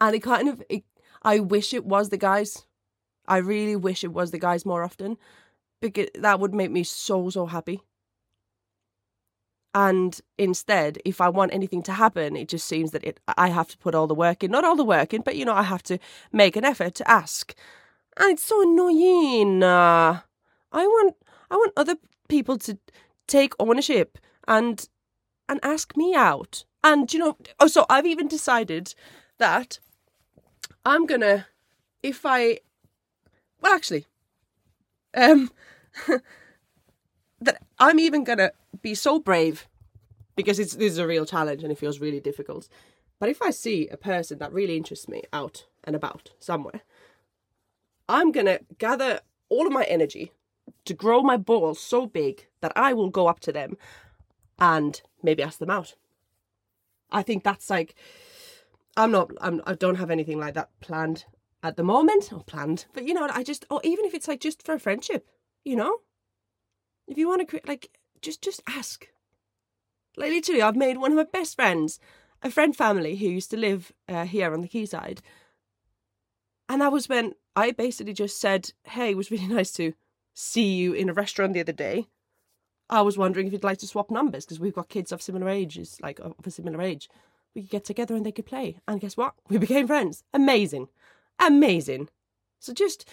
[0.00, 0.84] And it kind of, it,
[1.22, 2.66] I wish it was the guys.
[3.26, 5.16] I really wish it was the guys more often
[5.80, 7.82] because that would make me so, so happy.
[9.74, 13.68] And instead, if I want anything to happen, it just seems that it I have
[13.68, 14.50] to put all the work in.
[14.50, 15.98] Not all the work in, but you know, I have to
[16.32, 17.54] make an effort to ask.
[18.16, 19.62] And it's so annoying.
[19.62, 20.20] Uh,
[20.72, 21.16] I want
[21.50, 21.96] I want other
[22.28, 22.78] people to
[23.26, 24.16] take ownership
[24.48, 24.88] and
[25.46, 26.64] and ask me out.
[26.82, 28.94] And you know, oh, so I've even decided
[29.38, 29.78] that
[30.86, 31.46] I'm gonna,
[32.02, 32.60] if I,
[33.60, 34.06] well, actually,
[35.16, 35.50] um,
[37.40, 38.52] that I'm even gonna
[38.82, 39.66] be so brave
[40.36, 42.68] because it's this is a real challenge and it feels really difficult.
[43.18, 46.82] But if I see a person that really interests me out and about somewhere,
[48.08, 50.32] I'm gonna gather all of my energy
[50.84, 53.76] to grow my balls so big that I will go up to them
[54.58, 55.94] and maybe ask them out.
[57.10, 57.94] I think that's like
[58.96, 61.24] I'm not I'm I don't have anything like that planned
[61.62, 64.40] at the moment or planned, but you know I just or even if it's like
[64.40, 65.26] just for a friendship,
[65.64, 65.98] you know,
[67.08, 67.90] if you want to create like
[68.22, 69.08] just just ask.
[70.16, 72.00] Like literally, I've made one of my best friends,
[72.42, 75.20] a friend family who used to live uh, here on the quayside,
[76.68, 79.92] and that was when I basically just said, "Hey, it was really nice to
[80.36, 82.06] see you in a restaurant the other day.
[82.88, 85.48] I was wondering if you'd like to swap numbers because we've got kids of similar
[85.48, 87.08] ages, like of a similar age.
[87.54, 88.78] We could get together and they could play.
[88.86, 89.34] And guess what?
[89.48, 90.22] We became friends.
[90.32, 90.88] Amazing.
[91.38, 92.08] Amazing.
[92.58, 93.08] So just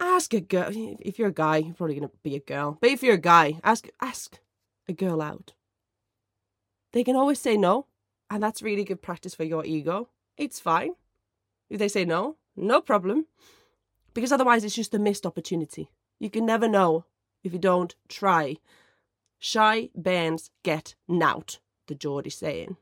[0.00, 0.70] ask a girl.
[0.72, 2.78] If you're a guy, you're probably going to be a girl.
[2.80, 4.38] But if you're a guy, ask ask
[4.88, 5.52] a girl out.
[6.92, 7.86] They can always say no.
[8.28, 10.08] And that's really good practice for your ego.
[10.36, 10.94] It's fine.
[11.68, 13.26] If they say no, no problem.
[14.14, 15.90] Because otherwise, it's just a missed opportunity.
[16.18, 17.04] You can never know
[17.44, 18.56] if you don't try.
[19.38, 22.76] Shy bands get nout, the Geordie saying.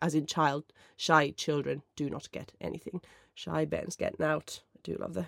[0.00, 0.64] As in child,
[0.96, 3.00] shy children do not get anything.
[3.34, 4.60] Shy Ben's getting out.
[4.76, 5.26] I do love the,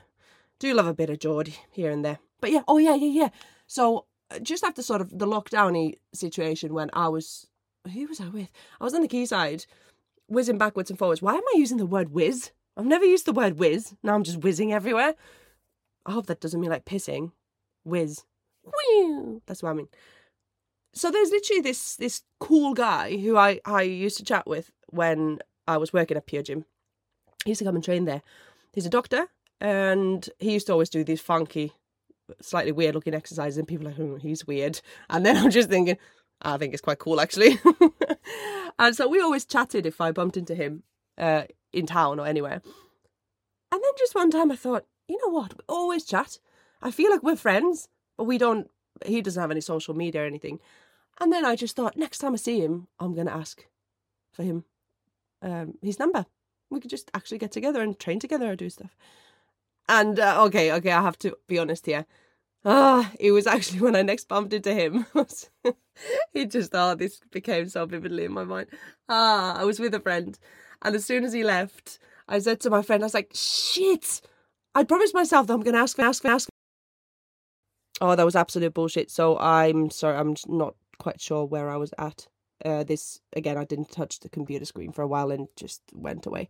[0.58, 2.18] do love a bit of Geordie here and there.
[2.40, 3.28] But yeah, oh yeah, yeah, yeah.
[3.66, 7.46] So uh, just after sort of the lockdowny situation when I was,
[7.92, 8.50] who was I with?
[8.80, 9.66] I was on the quayside,
[10.28, 11.22] whizzing backwards and forwards.
[11.22, 12.50] Why am I using the word whiz?
[12.76, 13.94] I've never used the word whiz.
[14.02, 15.14] Now I'm just whizzing everywhere.
[16.06, 17.32] I hope that doesn't mean like pissing.
[17.84, 18.22] Whiz.
[18.62, 19.42] Whew.
[19.46, 19.88] That's what I mean.
[20.94, 25.40] So there's literally this this cool guy who I, I used to chat with when
[25.66, 26.64] I was working at Pure Gym.
[27.44, 28.22] He used to come and train there.
[28.72, 29.28] He's a doctor
[29.60, 31.72] and he used to always do these funky,
[32.40, 34.80] slightly weird looking exercises and people are like, oh, he's weird.
[35.10, 35.98] And then I'm just thinking,
[36.42, 37.58] I think it's quite cool actually.
[38.78, 40.82] and so we always chatted if I bumped into him
[41.16, 42.62] uh, in town or anywhere.
[43.70, 45.54] And then just one time I thought, you know what?
[45.54, 46.38] We always chat.
[46.80, 48.70] I feel like we're friends, but we don't,
[49.06, 50.60] he doesn't have any social media or anything.
[51.20, 53.66] And then I just thought, next time I see him, I'm going to ask
[54.32, 54.64] for him
[55.42, 56.26] um, his number.
[56.70, 58.96] We could just actually get together and train together or do stuff.
[59.88, 62.06] And uh, okay, okay, I have to be honest here.
[62.64, 65.06] Ah, it was actually when I next bumped into him.
[66.34, 68.68] it just, oh, this became so vividly in my mind.
[69.08, 70.38] Ah, I was with a friend
[70.82, 74.20] and as soon as he left, I said to my friend, I was like, shit,
[74.74, 76.48] I promised myself that I'm going to ask, ask, ask.
[78.00, 79.10] Oh, that was absolute bullshit.
[79.10, 82.26] So I'm sorry, I'm not quite sure where I was at.
[82.64, 86.26] Uh, this, again, I didn't touch the computer screen for a while and just went
[86.26, 86.48] away.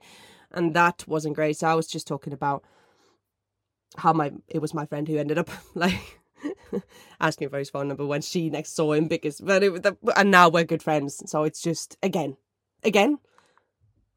[0.51, 1.59] And that wasn't great.
[1.59, 2.65] So I was just talking about
[3.97, 6.21] how my, it was my friend who ended up like
[7.21, 10.31] asking for his phone number when she next saw him because, but it, the, and
[10.31, 11.23] now we're good friends.
[11.31, 12.37] So it's just, again,
[12.85, 13.19] again,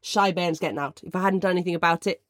[0.00, 1.00] Shy Bairn's getting out.
[1.04, 2.22] If I hadn't done anything about it,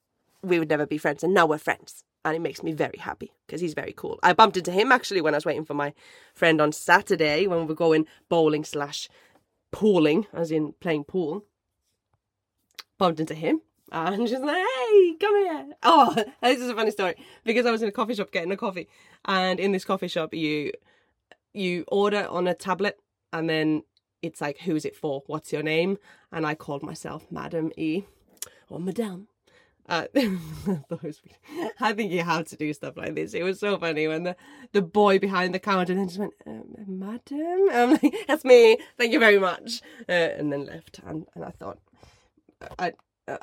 [0.43, 1.23] we would never be friends.
[1.23, 2.05] And now we're friends.
[2.25, 4.21] And it makes me very happy because he's very cool.
[4.23, 5.93] I bumped into him actually when I was waiting for my
[6.35, 9.09] friend on Saturday when we were going bowling slash
[9.73, 11.45] pooling, as in playing pool.
[12.99, 13.61] Bumped into him
[13.93, 15.67] and she's like, hey, come here.
[15.83, 18.57] Oh, this is a funny story because I was in a coffee shop getting a
[18.57, 18.89] coffee.
[19.27, 20.73] And in this coffee shop, you
[21.53, 22.99] you order on a tablet
[23.33, 23.83] and then
[24.23, 25.23] it's like, who's it for?
[25.27, 25.99] What's your name?
[26.33, 28.05] And I called myself Madam E
[28.71, 29.29] or Madame.
[29.89, 30.07] Uh,
[31.81, 33.35] I think you have to do stuff like this.
[33.35, 34.37] It was so funny when the,
[34.73, 37.69] the boy behind the counter then just went, um, Madam?
[37.73, 38.79] I'm like, that's me.
[38.97, 39.83] Thank you very much.
[40.09, 41.01] Uh, and then left.
[41.05, 41.79] And, and I thought,
[42.79, 42.93] I,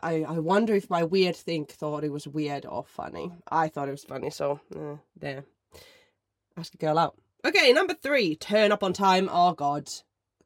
[0.01, 3.31] I, I wonder if my weird think thought it was weird or funny.
[3.51, 5.45] I thought it was funny, so uh, there.
[6.57, 7.15] Ask a girl out.
[7.45, 9.29] Okay, number three, turn up on time.
[9.31, 9.89] Oh, God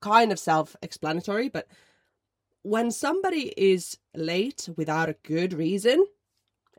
[0.04, 1.66] kind of self explanatory, but
[2.64, 6.06] when somebody is late without a good reason,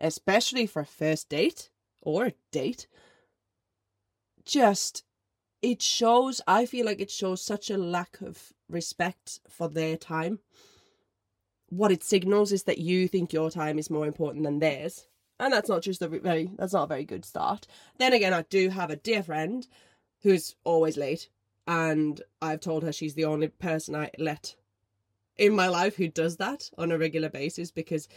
[0.00, 1.70] especially for a first date
[2.02, 2.86] or a date,
[4.44, 5.04] just
[5.62, 10.40] it shows, I feel like it shows such a lack of respect for their time
[11.76, 15.06] what it signals is that you think your time is more important than theirs.
[15.40, 17.66] And that's not just a very that's not a very good start.
[17.98, 19.66] Then again, I do have a dear friend
[20.22, 21.28] who's always late
[21.66, 24.54] and I've told her she's the only person I let
[25.36, 28.08] in my life who does that on a regular basis because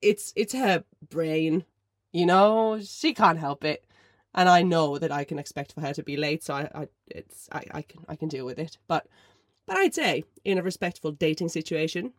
[0.00, 1.64] it's it's her brain,
[2.12, 3.84] you know, she can't help it.
[4.34, 6.88] And I know that I can expect for her to be late, so I, I
[7.06, 8.78] it's I, I can I can deal with it.
[8.88, 9.06] But
[9.66, 12.12] but I'd say in a respectful dating situation,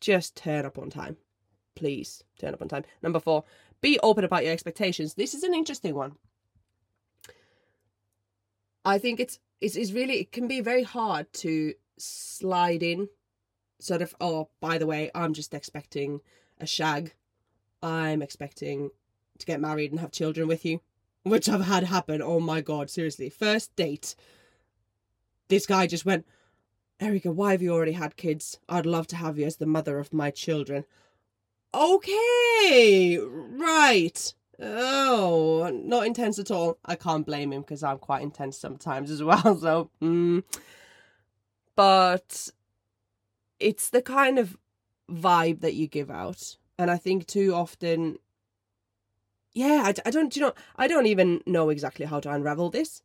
[0.00, 1.16] just turn up on time.
[1.74, 2.84] Please turn up on time.
[3.02, 3.44] Number four,
[3.80, 5.14] be open about your expectations.
[5.14, 6.16] This is an interesting one.
[8.84, 13.08] I think it's it's, it's really it can be very hard to slide in
[13.82, 16.20] sort of oh by the way i'm just expecting
[16.58, 17.14] a shag
[17.82, 18.90] i'm expecting
[19.38, 20.80] to get married and have children with you
[21.22, 24.14] which i've had happen oh my god seriously first date
[25.48, 26.26] this guy just went
[27.00, 29.98] Erika why have you already had kids i'd love to have you as the mother
[29.98, 30.84] of my children
[31.74, 36.78] okay right Oh, not intense at all.
[36.84, 39.56] I can't blame him because I'm quite intense sometimes as well.
[39.62, 40.42] So, mm.
[41.74, 42.48] but
[43.62, 44.56] it's the kind of
[45.10, 48.18] vibe that you give out, and I think too often,
[49.54, 53.02] yeah, I, I don't, you know, I don't even know exactly how to unravel this,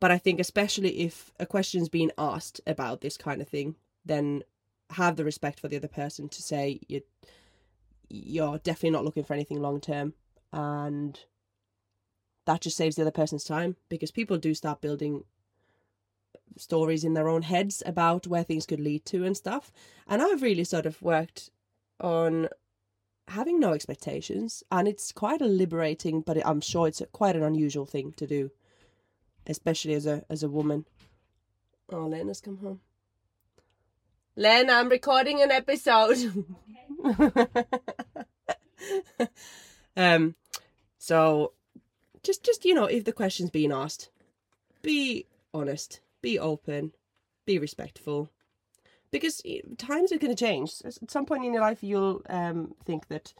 [0.00, 4.42] but I think especially if a question's being asked about this kind of thing, then
[4.90, 7.00] have the respect for the other person to say you
[8.08, 10.14] you're definitely not looking for anything long term.
[10.52, 11.18] And
[12.46, 15.24] that just saves the other person's time because people do start building
[16.56, 19.72] stories in their own heads about where things could lead to and stuff.
[20.06, 21.50] And I've really sort of worked
[22.00, 22.48] on
[23.28, 27.86] having no expectations, and it's quite a liberating, but I'm sure it's quite an unusual
[27.86, 28.50] thing to do,
[29.46, 30.84] especially as a as a woman.
[31.90, 32.80] Oh, Lena's come home.
[34.36, 36.18] Lena, I'm recording an episode.
[39.96, 40.34] um,
[40.98, 41.52] so
[42.22, 44.10] just just you know, if the question's being asked,
[44.82, 46.92] be honest, be open,
[47.44, 48.30] be respectful.
[49.10, 49.42] Because
[49.78, 50.72] times are going to change.
[50.84, 53.34] At some point in your life, you'll um, think that,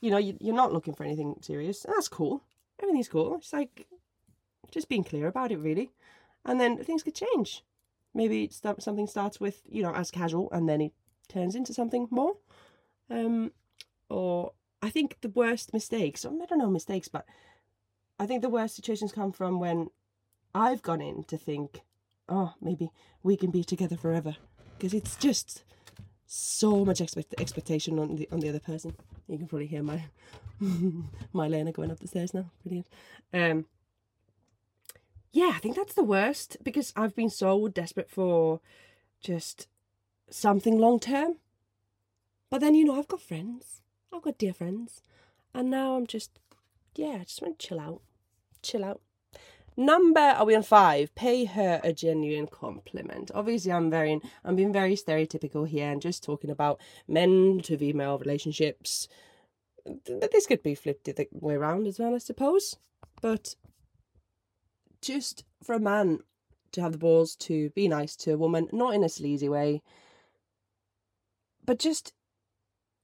[0.00, 1.84] you know, you, you're not looking for anything serious.
[1.86, 2.42] That's cool.
[2.80, 3.34] Everything's cool.
[3.36, 3.86] It's like
[4.70, 5.90] just being clear about it, really.
[6.44, 7.64] And then things could change.
[8.14, 10.92] Maybe something starts with, you know, as casual and then it
[11.28, 12.36] turns into something more.
[13.10, 13.50] Um,
[14.08, 17.26] or I think the worst mistakes, I don't know mistakes, but
[18.18, 19.90] I think the worst situations come from when
[20.54, 21.82] I've gone in to think,
[22.28, 22.90] oh, maybe
[23.22, 24.36] we can be together forever,
[24.78, 25.62] because it's just
[26.26, 28.94] so much expect- expectation on the on the other person.
[29.28, 30.04] You can probably hear my
[31.32, 32.50] my Lena going up the stairs now.
[32.62, 32.86] Brilliant.
[33.32, 33.66] Um,
[35.32, 38.60] yeah, I think that's the worst because I've been so desperate for
[39.20, 39.68] just
[40.30, 41.36] something long term.
[42.48, 43.76] But then you know I've got friends
[44.16, 45.02] I've got dear friends.
[45.54, 46.38] And now I'm just,
[46.94, 48.00] yeah, I just want to chill out.
[48.62, 49.00] Chill out.
[49.76, 51.14] Number, are we on five?
[51.14, 53.30] Pay her a genuine compliment.
[53.34, 58.18] Obviously, I'm very, I'm being very stereotypical here and just talking about men to female
[58.18, 59.06] relationships.
[60.06, 62.76] This could be flipped the way around as well, I suppose.
[63.20, 63.54] But
[65.02, 66.20] just for a man
[66.72, 69.82] to have the balls to be nice to a woman, not in a sleazy way,
[71.64, 72.14] but just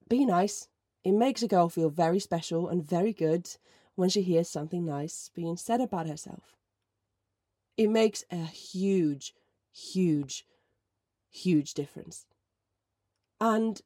[0.08, 0.68] be nice.
[1.04, 3.48] It makes a girl feel very special and very good
[3.94, 6.56] when she hears something nice being said about herself.
[7.76, 9.34] It makes a huge,
[9.72, 10.46] huge,
[11.30, 12.26] huge difference.
[13.40, 13.80] And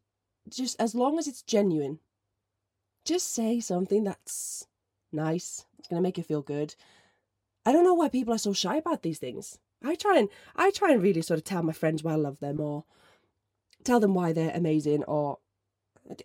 [0.49, 2.01] just as long as it's genuine,
[3.05, 4.67] just say something that's
[5.13, 5.65] nice.
[5.79, 6.75] It's going to make you feel good.
[7.65, 9.59] I don't know why people are so shy about these things.
[9.83, 12.41] I try and I try and really sort of tell my friends why I love
[12.41, 12.85] them or
[13.85, 15.39] tell them why they're amazing or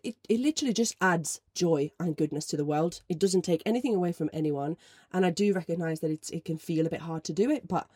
[0.04, 3.02] it, it literally just adds joy and goodness to the world.
[3.10, 4.78] It doesn't take anything away from anyone.
[5.12, 7.68] And I do recognize that it's, it can feel a bit hard to do it,
[7.68, 7.88] but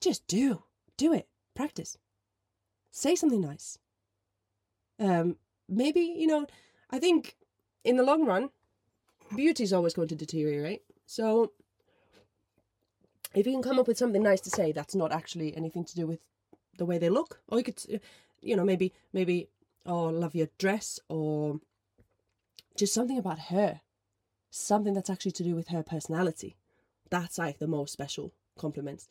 [0.00, 0.62] just do.
[0.96, 1.28] Do it.
[1.54, 1.98] Practice.
[2.90, 3.78] Say something nice.
[4.98, 5.36] Um,
[5.68, 6.46] maybe, you know,
[6.90, 7.36] I think
[7.84, 8.50] in the long run,
[9.34, 10.82] beauty is always going to deteriorate.
[11.06, 11.52] So
[13.34, 15.94] if you can come up with something nice to say that's not actually anything to
[15.94, 16.20] do with
[16.76, 18.00] the way they look, or you could,
[18.42, 19.48] you know, maybe, maybe
[19.84, 21.60] or love your dress or
[22.76, 23.80] just something about her.
[24.50, 26.56] Something that's actually to do with her personality.
[27.10, 29.08] That's like the most special compliments.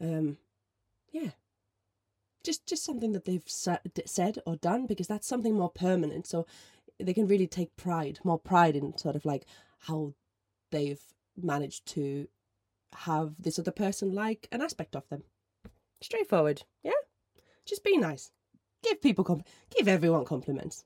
[0.00, 0.38] Um
[1.10, 1.30] yeah.
[2.44, 6.26] Just just something that they've said or done because that's something more permanent.
[6.26, 6.46] So
[7.00, 9.46] they can really take pride more pride in sort of like
[9.80, 10.14] how
[10.70, 11.02] they've
[11.36, 12.28] managed to
[12.94, 15.24] have this other person like an aspect of them.
[16.00, 16.92] Straightforward yeah?
[17.64, 18.30] Just be nice
[18.82, 20.84] give people comp- give everyone compliments,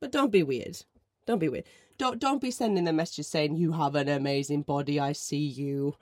[0.00, 0.82] but don't be weird.
[1.26, 1.64] Don't be weird.
[1.98, 4.98] Don't don't be sending them messages saying you have an amazing body.
[5.00, 5.96] I see you.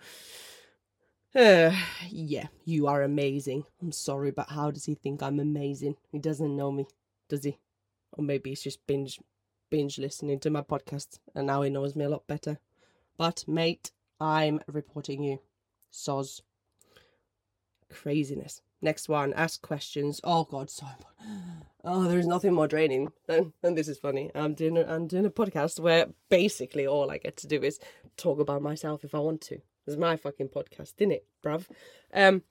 [1.35, 1.73] Uh,
[2.09, 3.65] yeah, you are amazing.
[3.83, 5.97] I'm sorry, but how does he think I'm amazing?
[6.11, 6.87] He doesn't know me,
[7.29, 7.59] does he?
[8.13, 9.21] Or maybe he's just binge
[9.69, 12.59] binge listening to my podcast and now he knows me a lot better.
[13.19, 15.41] But mate, I'm reporting you.
[15.93, 16.41] Soz.
[17.91, 18.63] Craziness.
[18.87, 20.21] Next one, ask questions.
[20.23, 20.87] Oh god, so
[21.83, 24.31] Oh, there's nothing more draining than and this is funny.
[24.33, 27.81] I'm doing a, I'm doing a podcast where basically all I get to do is
[28.17, 29.59] talk about myself if I want to.
[29.89, 31.67] It's my fucking podcast, isn't it, bruv?
[32.15, 32.45] Um,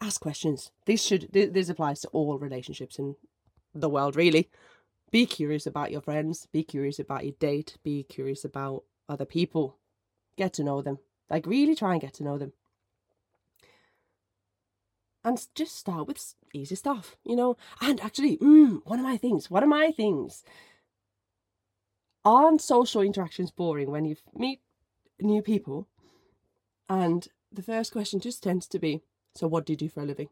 [0.00, 0.72] ask questions.
[0.86, 3.14] This should this applies to all relationships in
[3.72, 4.50] the world, really.
[5.12, 6.48] Be curious about your friends.
[6.50, 7.76] Be curious about your date.
[7.84, 9.76] Be curious about other people.
[10.36, 10.98] Get to know them.
[11.30, 12.54] Like really try and get to know them
[15.26, 17.56] and just start with easy stuff, you know.
[17.80, 20.44] And actually, mm, one of my things, one of my things,
[22.24, 24.60] aren't social interactions boring when you meet
[25.20, 25.88] new people?
[26.88, 29.02] And the first question just tends to be,
[29.34, 30.28] "So, what do you do for a living?"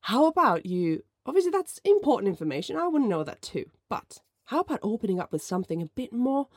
[0.00, 1.04] How about you?
[1.24, 2.76] Obviously, that's important information.
[2.76, 3.70] I want to know that too.
[3.88, 6.48] But how about opening up with something a bit more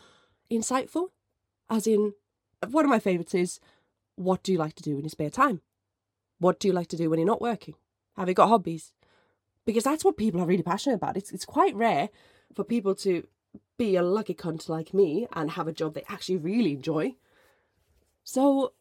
[0.50, 1.12] insightful?
[1.70, 2.16] As in,
[2.68, 3.60] one of my favorites is,
[4.16, 5.62] "What do you like to do in your spare time?"
[6.40, 7.76] What do you like to do when you're not working?
[8.16, 8.94] Have you got hobbies?
[9.66, 11.18] Because that's what people are really passionate about.
[11.18, 12.10] It's it's quite rare
[12.54, 13.28] for people to
[13.78, 17.16] be a lucky cunt like me and have a job they actually really enjoy.
[18.24, 18.74] So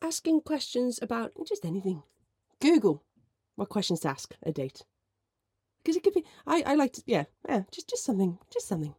[0.00, 2.02] asking questions about just anything.
[2.60, 3.02] Google
[3.56, 4.82] what questions to ask a date.
[5.82, 8.94] Because it could be I, I like to yeah, yeah, just just something just something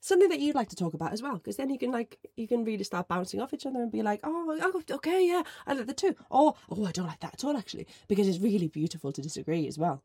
[0.00, 2.48] something that you'd like to talk about as well because then you can like you
[2.48, 5.86] can really start bouncing off each other and be like oh, okay yeah i like
[5.86, 9.12] the too or oh i don't like that at all actually because it's really beautiful
[9.12, 10.02] to disagree as well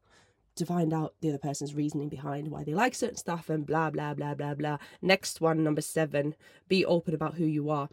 [0.55, 3.89] to find out the other person's reasoning behind why they like certain stuff and blah
[3.89, 4.77] blah blah blah blah.
[5.01, 6.35] Next one number seven
[6.67, 7.89] be open about who you are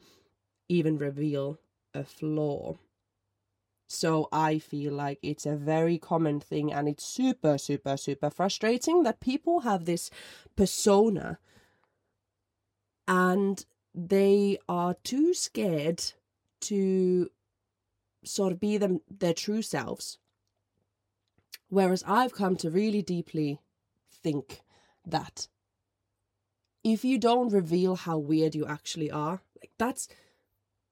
[0.68, 1.59] even reveal
[1.92, 2.78] a flaw.
[3.86, 9.03] So I feel like it's a very common thing and it's super, super, super frustrating
[9.03, 10.09] that people have this
[10.57, 11.38] persona
[13.07, 16.03] and they are too scared
[16.61, 17.30] to
[18.24, 20.18] sort of be them their true selves.
[21.68, 23.61] Whereas I've come to really deeply
[24.11, 24.61] think
[25.07, 25.48] that
[26.84, 30.09] if you don't reveal how weird you actually are, like that's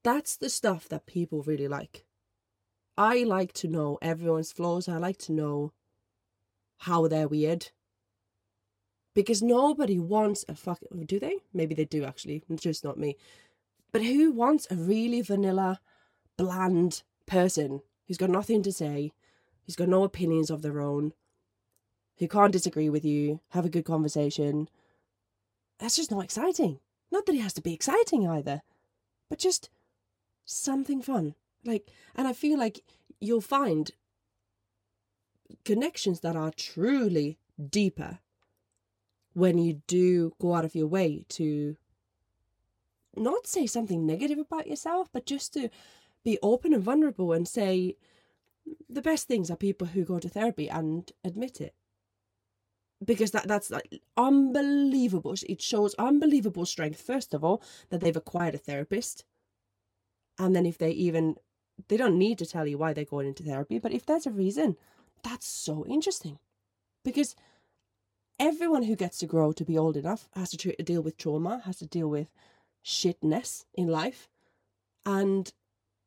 [0.02, 2.04] that's the stuff that people really like.
[2.96, 4.88] I like to know everyone's flaws.
[4.88, 5.72] I like to know
[6.78, 7.70] how they're weird
[9.14, 11.04] because nobody wants a fucking.
[11.06, 11.38] Do they?
[11.52, 12.42] Maybe they do actually.
[12.54, 13.16] Just not me.
[13.92, 15.80] But who wants a really vanilla,
[16.36, 19.12] bland person who's got nothing to say,
[19.66, 21.12] who's got no opinions of their own,
[22.18, 24.68] who can't disagree with you, have a good conversation?
[25.78, 26.78] That's just not exciting.
[27.10, 28.62] Not that it has to be exciting either,
[29.28, 29.70] but just
[30.44, 31.34] something fun.
[31.64, 32.84] Like, and I feel like
[33.20, 33.90] you'll find
[35.64, 37.38] connections that are truly
[37.68, 38.20] deeper
[39.40, 41.76] when you do go out of your way to
[43.16, 45.70] not say something negative about yourself, but just to
[46.22, 47.96] be open and vulnerable and say
[48.88, 51.74] the best things are people who go to therapy and admit it.
[53.02, 55.34] Because that that's like unbelievable.
[55.48, 59.24] It shows unbelievable strength, first of all, that they've acquired a therapist.
[60.38, 61.36] And then if they even
[61.88, 64.30] they don't need to tell you why they're going into therapy, but if there's a
[64.30, 64.76] reason,
[65.24, 66.38] that's so interesting.
[67.02, 67.34] Because
[68.40, 71.78] everyone who gets to grow to be old enough has to deal with trauma, has
[71.78, 72.28] to deal with
[72.84, 74.28] shitness in life.
[75.04, 75.52] And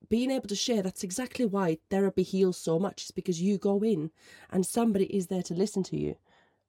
[0.10, 3.84] being able to share, that's exactly why therapy heals so much, is because you go
[3.84, 4.12] in
[4.50, 6.18] and somebody is there to listen to you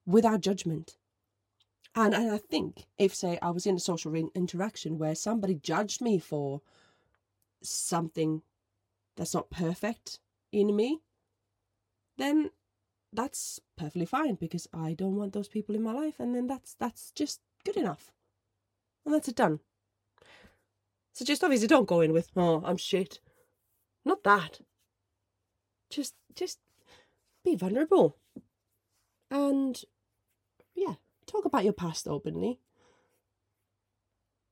[0.05, 0.97] without judgment.
[1.95, 5.55] And, and I think if, say, I was in a social re- interaction where somebody
[5.55, 6.61] judged me for
[7.63, 8.43] something
[9.17, 10.19] that's not perfect
[10.51, 10.99] in me,
[12.17, 12.51] then
[13.15, 16.75] that's perfectly fine because I don't want those people in my life, and then that's
[16.79, 18.11] that's just good enough,
[19.05, 19.59] and that's it done.
[21.13, 23.19] So just obviously don't go in with oh I'm shit,
[24.03, 24.59] not that.
[25.89, 26.59] Just just
[27.43, 28.17] be vulnerable,
[29.31, 29.81] and
[30.75, 30.95] yeah,
[31.25, 32.59] talk about your past openly.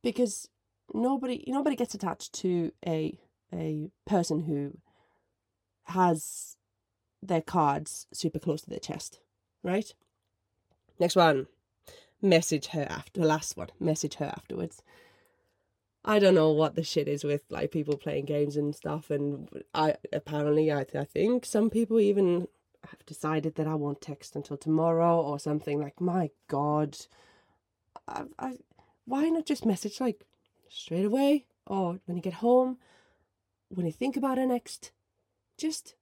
[0.01, 0.49] Because
[0.93, 3.19] nobody nobody gets attached to a
[3.53, 4.77] a person who
[5.85, 6.55] has
[7.27, 9.19] their cards super close to their chest,
[9.63, 9.93] right?
[10.99, 11.47] Next one.
[12.21, 13.69] Message her after the last one.
[13.79, 14.81] Message her afterwards.
[16.05, 19.49] I don't know what the shit is with like people playing games and stuff, and
[19.73, 22.47] I apparently I I think some people even
[22.89, 25.79] have decided that I won't text until tomorrow or something.
[25.79, 26.97] Like my god,
[28.07, 28.57] I, I
[29.05, 30.25] why not just message like
[30.69, 32.77] straight away or when you get home,
[33.69, 34.91] when you think about it next,
[35.57, 35.95] just.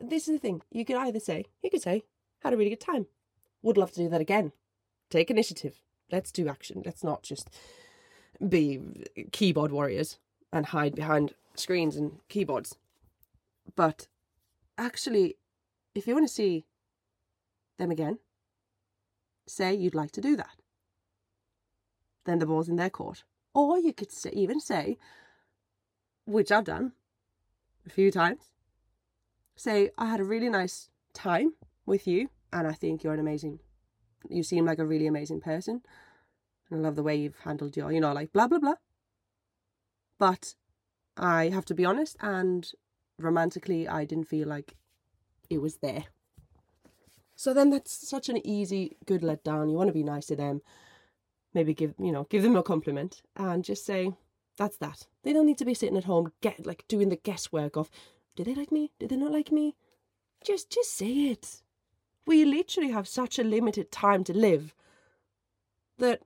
[0.00, 0.62] This is the thing.
[0.70, 2.04] You could either say, you could say,
[2.40, 3.06] had a really good time.
[3.62, 4.52] Would love to do that again.
[5.10, 5.80] Take initiative.
[6.10, 6.82] Let's do action.
[6.84, 7.50] Let's not just
[8.46, 8.80] be
[9.32, 10.18] keyboard warriors
[10.52, 12.76] and hide behind screens and keyboards.
[13.74, 14.06] But
[14.76, 15.36] actually,
[15.94, 16.64] if you want to see
[17.78, 18.18] them again,
[19.46, 20.56] say you'd like to do that.
[22.24, 23.24] Then the ball's in their court.
[23.54, 24.98] Or you could even say,
[26.26, 26.92] which I've done
[27.86, 28.52] a few times,
[29.58, 31.54] say, I had a really nice time
[31.84, 33.58] with you, and I think you're an amazing,
[34.28, 35.82] you seem like a really amazing person.
[36.70, 38.74] And I love the way you've handled your, you know, like blah, blah, blah.
[40.18, 40.54] But
[41.16, 42.70] I have to be honest, and
[43.18, 44.74] romantically, I didn't feel like
[45.50, 46.04] it was there.
[47.34, 49.70] So then that's such an easy, good letdown.
[49.70, 50.60] You want to be nice to them.
[51.54, 54.12] Maybe give, you know, give them a compliment and just say,
[54.56, 55.06] that's that.
[55.22, 57.90] They don't need to be sitting at home, get like doing the guesswork of,
[58.38, 58.92] did they like me?
[59.00, 59.74] Did they not like me?
[60.44, 61.60] Just, just say it.
[62.24, 64.76] We literally have such a limited time to live
[65.98, 66.20] that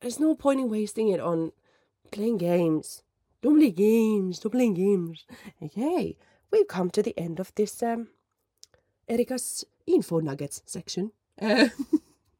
[0.00, 1.52] there's no point in wasting it on
[2.10, 3.02] playing games.
[3.42, 4.38] Don't play games.
[4.38, 5.26] Don't play games.
[5.62, 6.16] Okay,
[6.50, 8.08] we've come to the end of this um,
[9.86, 11.12] info nuggets section.
[11.38, 11.68] Uh,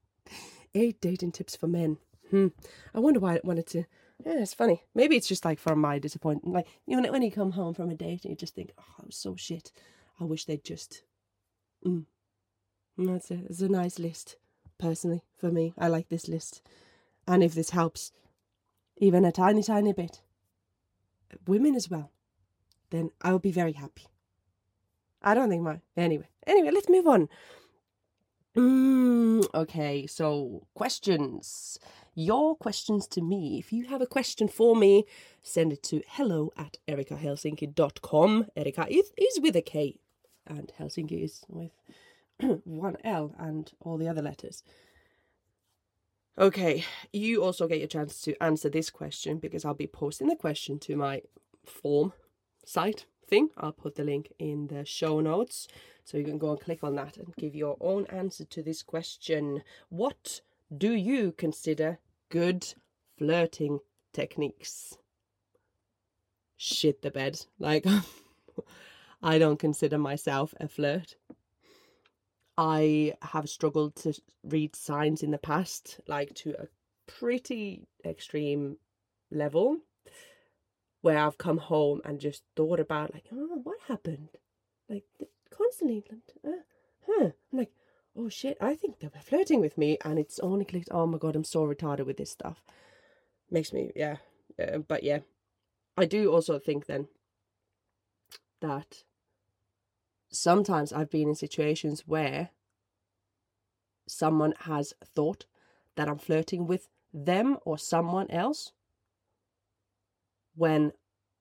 [0.75, 1.99] eight dating tips for men.
[2.31, 2.47] Hmm.
[2.95, 3.85] I wonder why I wanted to.
[4.25, 4.85] Yeah, it's funny.
[4.95, 6.55] Maybe it's just like from my disappointment.
[6.55, 8.85] Like you know, when you come home from a date and you just think, "Oh,
[9.01, 9.73] I so shit.
[10.21, 11.03] I wish they'd just."
[11.85, 12.05] Mm.
[12.99, 14.37] That's a, it's a nice list,
[14.79, 15.75] personally for me.
[15.79, 16.63] I like this list,
[17.27, 18.13] and if this helps,
[18.99, 20.21] even a tiny, tiny bit,
[21.47, 22.11] women as well,
[22.91, 24.07] then I will be very happy.
[25.23, 26.29] I don't think my anyway.
[26.47, 27.29] Anyway, let's move on.
[28.57, 31.79] Mm, okay, so questions.
[32.15, 33.59] Your questions to me.
[33.59, 35.07] If you have a question for me,
[35.43, 38.47] send it to hello at erikahelsinki.com.
[38.55, 39.99] Erika is, is with a K,
[40.47, 41.71] and Helsinki is with
[42.65, 44.63] one L and all the other letters.
[46.39, 50.37] Okay, you also get your chance to answer this question because I'll be posting the
[50.37, 51.23] question to my
[51.65, 52.13] form
[52.65, 53.51] site thing.
[53.57, 55.69] I'll put the link in the show notes
[56.05, 58.83] so you can go and click on that and give your own answer to this
[58.83, 59.63] question.
[59.89, 60.41] What
[60.77, 61.99] do you consider
[62.31, 62.75] good
[63.19, 63.81] flirting
[64.13, 64.97] techniques?
[66.57, 67.45] Shit the bed.
[67.59, 67.87] Like,
[69.23, 71.17] I don't consider myself a flirt.
[72.57, 74.15] I have struggled to
[74.45, 76.69] read signs in the past, like to a
[77.07, 78.77] pretty extreme
[79.31, 79.79] level,
[81.01, 84.29] where I've come home and just thought about, like, oh, what happened?
[84.89, 85.05] Like,
[85.51, 86.05] constantly,
[86.45, 86.51] uh,
[87.07, 87.31] huh?
[87.53, 87.73] I'm like,
[88.17, 90.89] oh shit, I think they were flirting with me, and it's only clicked.
[90.91, 92.63] Oh my god, I'm so retarded with this stuff.
[93.51, 94.17] Makes me, yeah,
[94.61, 95.21] uh, but yeah,
[95.97, 97.09] I do also think then
[98.61, 99.03] that
[100.31, 102.51] sometimes I've been in situations where
[104.09, 105.47] someone has thought
[105.97, 108.73] that I'm flirting with them or someone else
[110.55, 110.93] when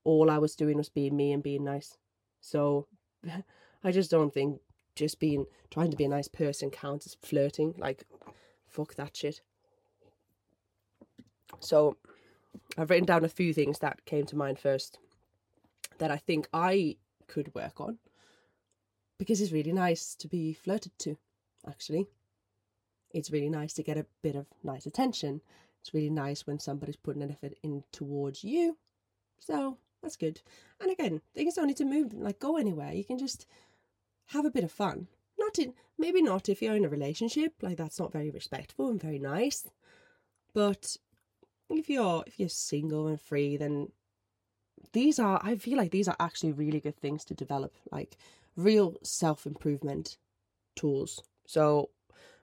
[0.03, 1.97] all I was doing was being me and being nice.
[2.41, 2.87] So
[3.83, 4.59] I just don't think
[5.01, 7.73] just being trying to be a nice person counts as flirting.
[7.77, 8.05] Like,
[8.67, 9.41] fuck that shit.
[11.59, 11.97] So
[12.77, 14.99] I've written down a few things that came to mind first
[15.97, 16.97] that I think I
[17.27, 17.97] could work on
[19.17, 21.17] because it's really nice to be flirted to,
[21.67, 22.07] actually.
[23.11, 25.41] It's really nice to get a bit of nice attention.
[25.81, 28.77] It's really nice when somebody's putting an effort in towards you.
[29.39, 30.41] So that's good.
[30.79, 32.93] And again, things don't need to move like go anywhere.
[32.93, 33.47] You can just
[34.33, 35.07] have a bit of fun.
[35.39, 39.01] Not in maybe not if you're in a relationship, like that's not very respectful and
[39.01, 39.67] very nice.
[40.53, 40.97] But
[41.69, 43.89] if you're if you're single and free, then
[44.93, 47.75] these are I feel like these are actually really good things to develop.
[47.91, 48.17] Like
[48.55, 50.17] real self improvement
[50.75, 51.21] tools.
[51.45, 51.89] So,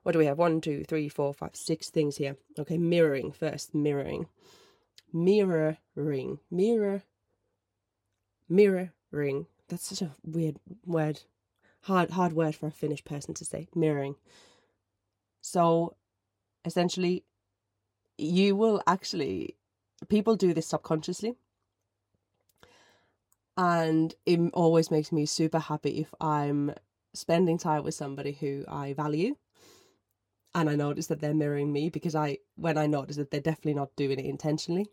[0.03, 0.39] what do we have?
[0.39, 2.37] One, two, three, four, five, six things here.
[2.59, 3.75] Okay, mirroring first.
[3.75, 4.27] Mirroring,
[5.13, 7.03] mirroring, mirror,
[8.49, 9.47] mirroring.
[9.69, 11.21] That's such a weird word,
[11.89, 13.69] hard hard word for a Finnish person to say.
[13.75, 14.17] Mirroring.
[15.41, 15.97] So,
[16.65, 17.25] essentially,
[18.19, 19.57] you will actually
[20.09, 21.35] people do this subconsciously
[23.57, 26.73] and it always makes me super happy if I'm
[27.15, 29.35] spending time with somebody who I value
[30.55, 33.75] and I notice that they're mirroring me because I when I notice that they're definitely
[33.75, 34.87] not doing it intentionally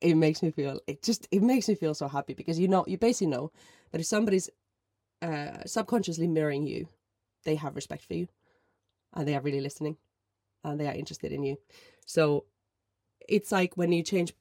[0.00, 2.84] it makes me feel it just it makes me feel so happy because you know
[2.86, 3.52] you basically know
[3.92, 4.48] that if somebody's
[5.22, 6.88] uh, subconsciously mirroring you,
[7.44, 8.28] they have respect for you,
[9.14, 9.96] and they are really listening,
[10.64, 11.56] and they are interested in you.
[12.06, 12.44] So
[13.28, 14.32] it's like when you change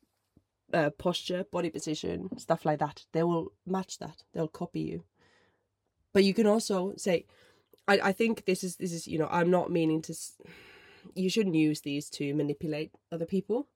[0.73, 4.23] uh, posture, body position, stuff like that, they will match that.
[4.33, 5.03] They'll copy you.
[6.13, 7.25] But you can also say,
[7.87, 10.15] I, I think this is this is you know I'm not meaning to.
[11.15, 13.67] You shouldn't use these to manipulate other people.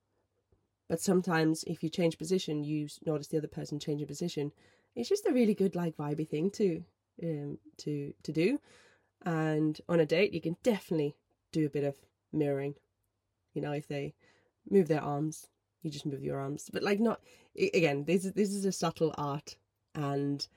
[0.90, 4.52] But sometimes if you change position, you notice the other person changing position.
[4.96, 6.84] It's just a really good like vibey thing to
[7.24, 8.60] um to to do.
[9.24, 11.16] And on a date, you can definitely
[11.52, 11.96] do a bit of
[12.34, 12.76] mirroring.
[13.54, 14.14] You know, if they
[14.70, 15.48] move their arms,
[15.82, 16.70] you just move your arms.
[16.72, 17.22] But like not
[17.56, 19.56] again, this is this is a subtle art
[19.96, 20.48] and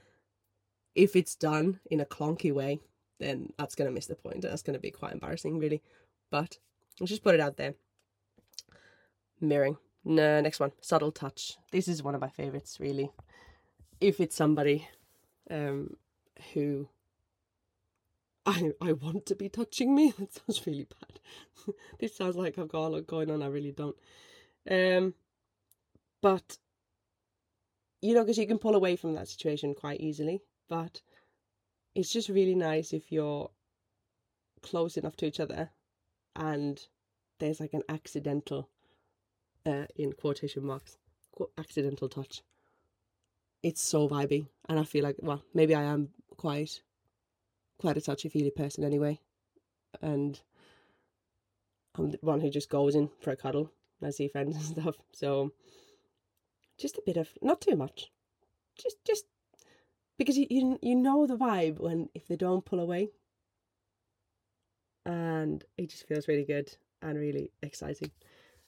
[0.95, 2.81] if it's done in a clunky way,
[3.19, 4.43] then that's gonna miss the point.
[4.43, 5.83] That's gonna be quite embarrassing really.
[6.31, 6.59] But
[7.01, 7.75] let's just put it out there.
[9.41, 9.77] Mirroring.
[10.05, 10.73] No, next one.
[10.81, 11.57] Subtle touch.
[11.73, 13.11] This is one of my favorites, really.
[14.01, 14.89] If it's somebody
[15.51, 15.97] um
[16.53, 16.89] who
[18.47, 20.13] I I want to be touching me.
[20.19, 21.75] That sounds really bad.
[21.99, 23.43] this sounds like I've got a lot going on.
[23.43, 23.97] I really don't.
[24.71, 25.15] Um,
[26.21, 26.59] but
[28.03, 30.43] you know, because you can pull away from that situation quite easily.
[30.69, 31.01] But
[31.95, 33.51] it's just really nice if you're
[34.63, 35.71] close enough to each other,
[36.37, 36.81] and
[37.39, 38.69] there's like an accidental,
[39.67, 40.99] uh, in quotation marks,
[41.59, 42.43] accidental touch.
[43.65, 46.83] It's so vibey, and I feel like well, maybe I am quite
[47.79, 49.19] quite a touchy feely person anyway.
[50.03, 50.39] And
[51.97, 53.71] I'm the one who just goes in for a cuddle.
[54.03, 54.97] I see friends and stuff.
[55.15, 55.53] So
[56.77, 58.13] just a bit of not too much.
[58.77, 59.25] Just just
[60.19, 63.13] because you you, you know the vibe when if they don't pull away.
[65.07, 68.11] And it just feels really good and really exciting.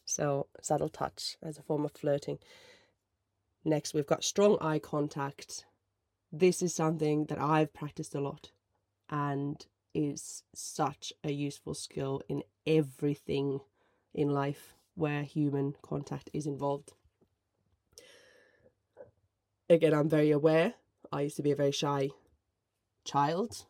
[0.06, 2.38] So subtle touch as a form of flirting.
[3.66, 5.66] Next we've got strong eye contact.
[6.30, 8.52] This is something that I've practiced a lot
[9.10, 13.58] and is such a useful skill in everything
[14.14, 16.92] in life where human contact is involved.
[19.68, 20.74] Again, I'm very aware.
[21.10, 22.10] I used to be a very shy
[23.04, 23.64] child,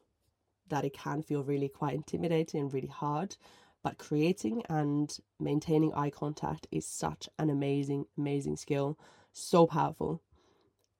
[0.68, 3.36] that it can feel really quite intimidating and really hard.
[3.82, 8.98] But creating and maintaining eye contact is such an amazing, amazing skill,
[9.36, 10.22] so powerful.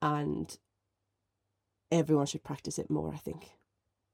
[0.03, 0.57] And
[1.91, 3.51] everyone should practice it more, I think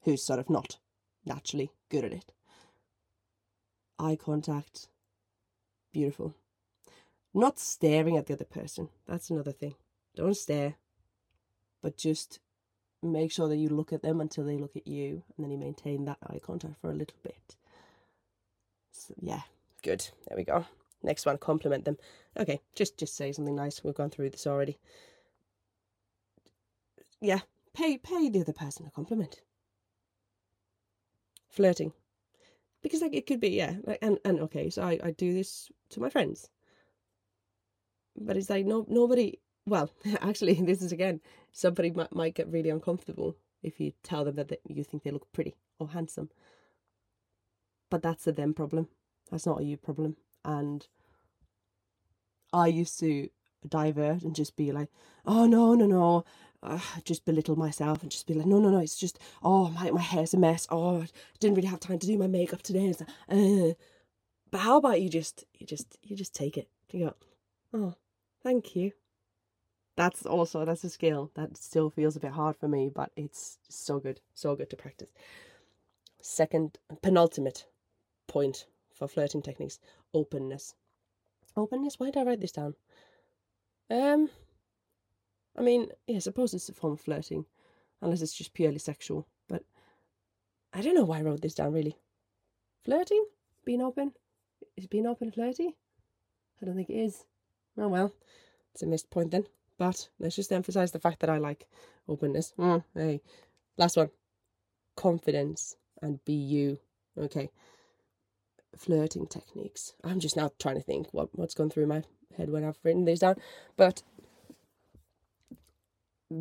[0.03, 0.79] who's sort of not
[1.25, 2.33] naturally good at it.
[3.99, 4.89] Eye contact,
[5.93, 6.35] beautiful.
[7.35, 9.75] Not staring at the other person, that's another thing.
[10.15, 10.75] Don't stare,
[11.83, 12.41] but just
[13.03, 15.59] make sure that you look at them until they look at you, and then you
[15.59, 17.57] maintain that eye contact for a little bit.
[18.91, 19.43] So, yeah,
[19.83, 20.09] good.
[20.29, 20.67] There we go.
[21.03, 21.99] Next one, compliment them.
[22.39, 23.83] Okay, just just say something nice.
[23.83, 24.79] We've gone through this already.
[27.21, 27.41] Yeah,
[27.75, 29.43] pay pay the other person a compliment
[31.49, 31.93] flirting
[32.83, 35.71] because like it could be yeah like and and okay so i i do this
[35.91, 36.49] to my friends
[38.17, 39.91] but it's like no nobody well
[40.21, 41.21] actually this is again
[41.53, 45.11] somebody might, might get really uncomfortable if you tell them that they, you think they
[45.11, 46.31] look pretty or handsome
[47.91, 48.89] but that's a them problem
[49.31, 50.87] that's not a you problem and
[52.53, 53.29] i used to
[53.69, 54.89] divert and just be like
[55.27, 56.25] oh no no no
[56.63, 59.91] uh, just belittle myself and just be like, no, no, no, it's just, oh, my,
[59.91, 60.67] my hair's a mess.
[60.71, 61.09] Oh, I
[61.41, 62.95] didn't really have time to do my makeup today.
[62.99, 63.75] Like, uh.
[64.51, 66.69] But how about you just, you just, you just take it.
[66.93, 67.15] You go,
[67.73, 67.95] oh,
[68.43, 68.93] thank you.
[69.97, 73.59] That's also, that's a skill that still feels a bit hard for me, but it's
[73.69, 75.11] so good, so good to practice.
[76.21, 77.67] Second, penultimate
[78.29, 78.67] point
[79.03, 79.81] for flirting techniques,
[80.15, 80.75] openness.
[81.57, 82.75] Openness, why did I write this down?
[83.91, 84.31] Um,
[85.59, 87.45] I mean, yeah, I suppose it's a form of flirting,
[88.01, 89.27] unless it's just purely sexual.
[89.49, 89.65] But
[90.73, 91.99] I don't know why I wrote this down really.
[92.85, 93.27] Flirting?
[93.65, 94.13] Being open?
[94.77, 95.75] Is being open flirty?
[96.61, 97.25] I don't think it is.
[97.77, 98.13] Oh well,
[98.73, 99.47] it's a missed point then.
[99.79, 101.67] But let's just emphasize the fact that I like
[102.09, 102.55] openness.
[102.57, 103.21] Mm, hey.
[103.77, 104.11] Last one.
[104.95, 106.79] Confidence and be you.
[107.19, 107.51] Okay.
[108.77, 109.95] Flirting techniques.
[110.03, 112.03] I'm just now trying to think what, what's gone through my
[112.37, 113.37] head when I've written these down.
[113.77, 114.03] But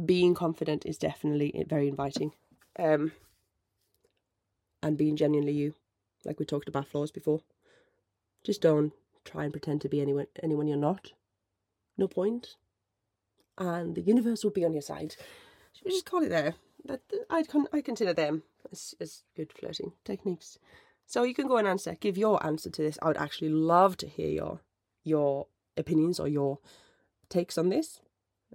[0.05, 2.31] being confident is definitely very inviting.
[2.79, 3.11] Um,
[4.81, 5.75] and being genuinely you,
[6.25, 7.41] like we talked about flaws before.
[8.43, 11.11] Just don't try and pretend to be anyone anyone you're not.
[11.97, 12.55] No point.
[13.57, 15.15] And the universe will be on your side.
[15.73, 16.55] Should we just call it there?
[16.85, 20.57] That I con I consider them as as good flirting techniques.
[21.11, 22.97] So you can go and answer, give your answer to this.
[23.01, 24.61] I would actually love to hear your
[25.03, 26.59] your opinions or your
[27.27, 27.99] takes on this.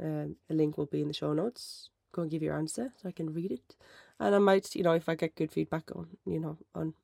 [0.02, 1.90] Um, a link will be in the show notes.
[2.12, 3.76] Go and give your answer so I can read it.
[4.18, 6.94] And I might, you know, if I get good feedback on, you know, on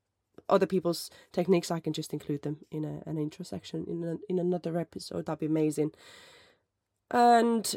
[0.48, 4.16] other people's techniques, I can just include them in a, an intro section in a,
[4.30, 5.26] in another episode.
[5.26, 5.92] That'd be amazing.
[7.10, 7.76] And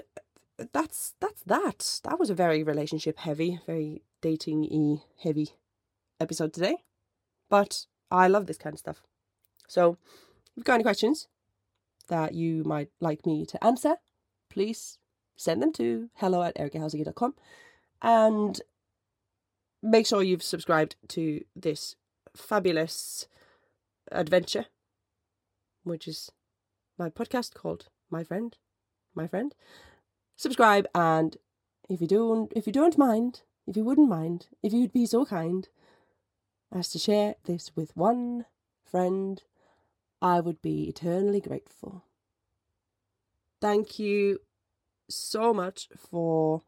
[0.71, 1.99] that's that's that.
[2.05, 5.49] That was a very relationship heavy, very dating y heavy
[6.21, 6.84] episode today.
[7.49, 9.03] But I love this kind of stuff.
[9.67, 9.97] So
[10.45, 11.27] if you've got any questions
[12.07, 13.95] that you might like me to answer,
[14.49, 14.97] please
[15.35, 17.35] send them to hello at erikahelsinki.com
[18.01, 18.61] and
[19.81, 21.95] make sure you've subscribed to this
[22.35, 23.27] fabulous
[24.11, 24.65] adventure,
[25.83, 26.31] which is
[26.97, 28.55] my podcast called My Friend.
[29.13, 29.53] My Friend.
[30.35, 31.37] Subscribe and
[31.89, 35.25] if you don't if you don't mind, if you wouldn't mind, if you'd be so
[35.25, 35.67] kind
[36.75, 38.45] as to share this with one
[38.83, 39.41] friend,
[40.21, 42.03] I would be eternally grateful.
[43.61, 44.39] Thank you
[45.09, 46.61] so much for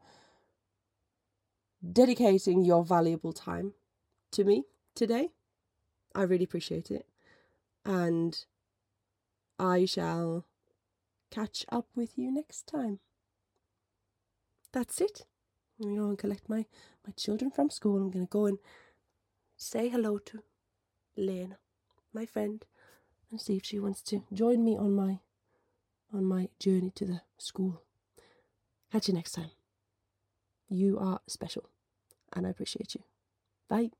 [1.92, 3.74] dedicating your valuable time
[4.32, 5.28] to me today.
[6.14, 7.06] I really appreciate it.
[7.84, 8.44] And
[9.58, 10.46] I shall
[11.30, 13.00] catch up with you next time.
[14.72, 15.26] That's it.
[15.78, 16.64] I'm going to go and collect my,
[17.06, 17.96] my children from school.
[17.96, 18.58] I'm going to go and
[19.58, 20.42] say hello to
[21.16, 21.58] Lena,
[22.14, 22.64] my friend,
[23.30, 25.18] and see if she wants to join me on my
[26.14, 27.82] on my journey to the school.
[28.90, 29.50] Catch you next time.
[30.68, 31.68] You are special,
[32.32, 33.02] and I appreciate you.
[33.68, 33.90] Bye.